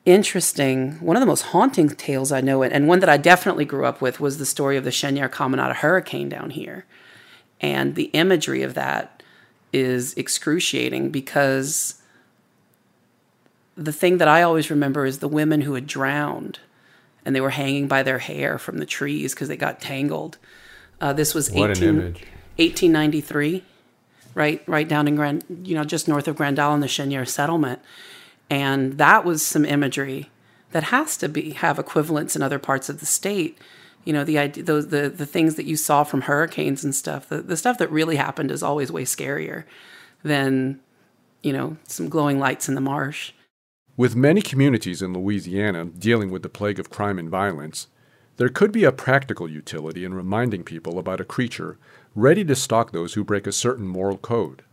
interesting. 0.06 0.94
One 0.94 1.16
of 1.16 1.22
the 1.22 1.28
most 1.28 1.42
haunting 1.44 1.90
tales 1.90 2.32
I 2.32 2.42
know, 2.42 2.64
and 2.64 2.88
one 2.88 3.00
that 3.00 3.10
I 3.10 3.18
definitely 3.18 3.66
grew 3.66 3.86
up 3.86 4.02
with, 4.02 4.20
was 4.20 4.38
the 4.38 4.46
story 4.46 4.78
of 4.78 4.84
the 4.84 4.92
Cheniere 4.92 5.30
Caminada 5.30 5.76
hurricane 5.76 6.30
down 6.30 6.52
here. 6.52 6.86
And 7.60 7.96
the 7.96 8.06
imagery 8.14 8.64
of 8.64 8.74
that 8.76 9.24
is 9.74 10.14
excruciating 10.14 11.10
because 11.10 12.02
the 13.76 13.94
thing 13.94 14.18
that 14.18 14.28
I 14.28 14.42
always 14.42 14.70
remember 14.70 15.06
is 15.06 15.20
the 15.20 15.28
women 15.28 15.62
who 15.62 15.74
had 15.74 15.88
drowned 15.88 16.60
and 17.28 17.36
they 17.36 17.42
were 17.42 17.50
hanging 17.50 17.88
by 17.88 18.04
their 18.04 18.20
hair 18.20 18.58
from 18.58 18.78
the 18.78 18.86
trees 18.86 19.34
because 19.34 19.50
they 19.50 19.58
got 19.58 19.82
tangled. 19.82 20.38
Uh, 21.02 21.12
this 21.12 21.36
was 21.36 21.50
18, 21.50 22.16
1893, 22.56 23.64
right, 24.34 24.64
right 24.66 24.88
down 24.88 25.10
in 25.10 25.16
Grand, 25.18 25.44
you 25.64 25.76
know, 25.76 25.84
just 25.84 26.08
north 26.08 26.28
of 26.30 26.38
Grand 26.38 26.58
Isle 26.58 26.76
in 26.76 26.80
the 26.80 26.88
Cheniere 26.88 27.26
settlement, 27.26 27.82
and 28.50 28.98
that 28.98 29.26
was 29.26 29.46
some 29.46 29.66
imagery 29.66 30.30
that 30.72 30.84
has 30.86 31.18
to 31.18 31.28
be 31.28 31.52
have 31.52 31.78
equivalents 31.78 32.36
in 32.36 32.42
other 32.42 32.60
parts 32.60 32.88
of 32.88 33.02
the 33.02 33.06
state 33.06 33.58
you 34.08 34.14
know 34.14 34.24
the 34.24 34.38
idea 34.38 34.64
those 34.64 34.88
the 34.88 35.10
the 35.10 35.26
things 35.26 35.56
that 35.56 35.66
you 35.66 35.76
saw 35.76 36.04
from 36.06 36.22
hurricanes 36.22 36.84
and 36.84 36.96
stuff 36.96 37.28
the, 37.28 37.42
the 37.42 37.58
stuff 37.58 37.78
that 37.78 37.92
really 37.92 38.16
happened 38.16 38.52
is 38.52 38.64
always 38.64 38.90
way 38.90 39.04
scarier 39.04 39.66
than 40.24 40.80
you 41.44 41.52
know 41.52 41.76
some 41.84 42.08
glowing 42.08 42.40
lights 42.40 42.70
in 42.70 42.76
the 42.76 42.82
marsh. 42.82 43.34
With 43.98 44.16
many 44.16 44.42
communities 44.42 45.02
in 45.02 45.14
louisiana 45.14 45.86
dealing 45.86 46.32
with 46.32 46.42
the 46.42 46.50
plague 46.50 46.80
of 46.80 46.90
crime 46.90 47.20
and 47.20 47.30
violence 47.30 47.88
there 48.38 48.50
could 48.50 48.72
be 48.72 48.86
a 48.86 48.92
practical 48.92 49.50
utility 49.50 50.06
in 50.06 50.14
reminding 50.14 50.64
people 50.64 51.00
about 51.00 51.20
a 51.20 51.26
creature 51.26 51.78
ready 52.16 52.46
to 52.46 52.56
stalk 52.56 52.92
those 52.92 53.16
who 53.16 53.24
break 53.24 53.48
a 53.48 53.52
certain 53.52 53.88
moral 53.88 54.18
code. 54.18 54.64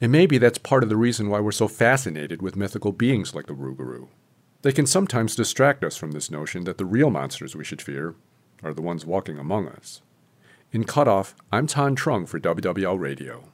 And 0.00 0.10
maybe 0.10 0.36
that's 0.36 0.58
part 0.58 0.82
of 0.82 0.88
the 0.88 0.96
reason 0.96 1.30
why 1.30 1.38
we're 1.38 1.52
so 1.52 1.68
fascinated 1.68 2.42
with 2.42 2.56
mythical 2.56 2.90
beings 2.90 3.32
like 3.32 3.46
the 3.46 3.54
rougarou. 3.54 4.08
They 4.62 4.72
can 4.72 4.86
sometimes 4.86 5.36
distract 5.36 5.84
us 5.84 5.96
from 5.96 6.10
this 6.10 6.28
notion 6.30 6.64
that 6.64 6.76
the 6.76 6.84
real 6.84 7.10
monsters 7.10 7.54
we 7.54 7.64
should 7.64 7.80
fear 7.80 8.16
are 8.64 8.74
the 8.74 8.82
ones 8.82 9.04
walking 9.04 9.38
among 9.38 9.68
us. 9.68 10.00
In 10.72 10.84
Cut 10.84 11.06
Off, 11.06 11.36
I'm 11.52 11.66
Thanh 11.66 11.94
Truong 11.96 12.26
for 12.26 12.40
WWL 12.40 12.98
Radio. 12.98 13.53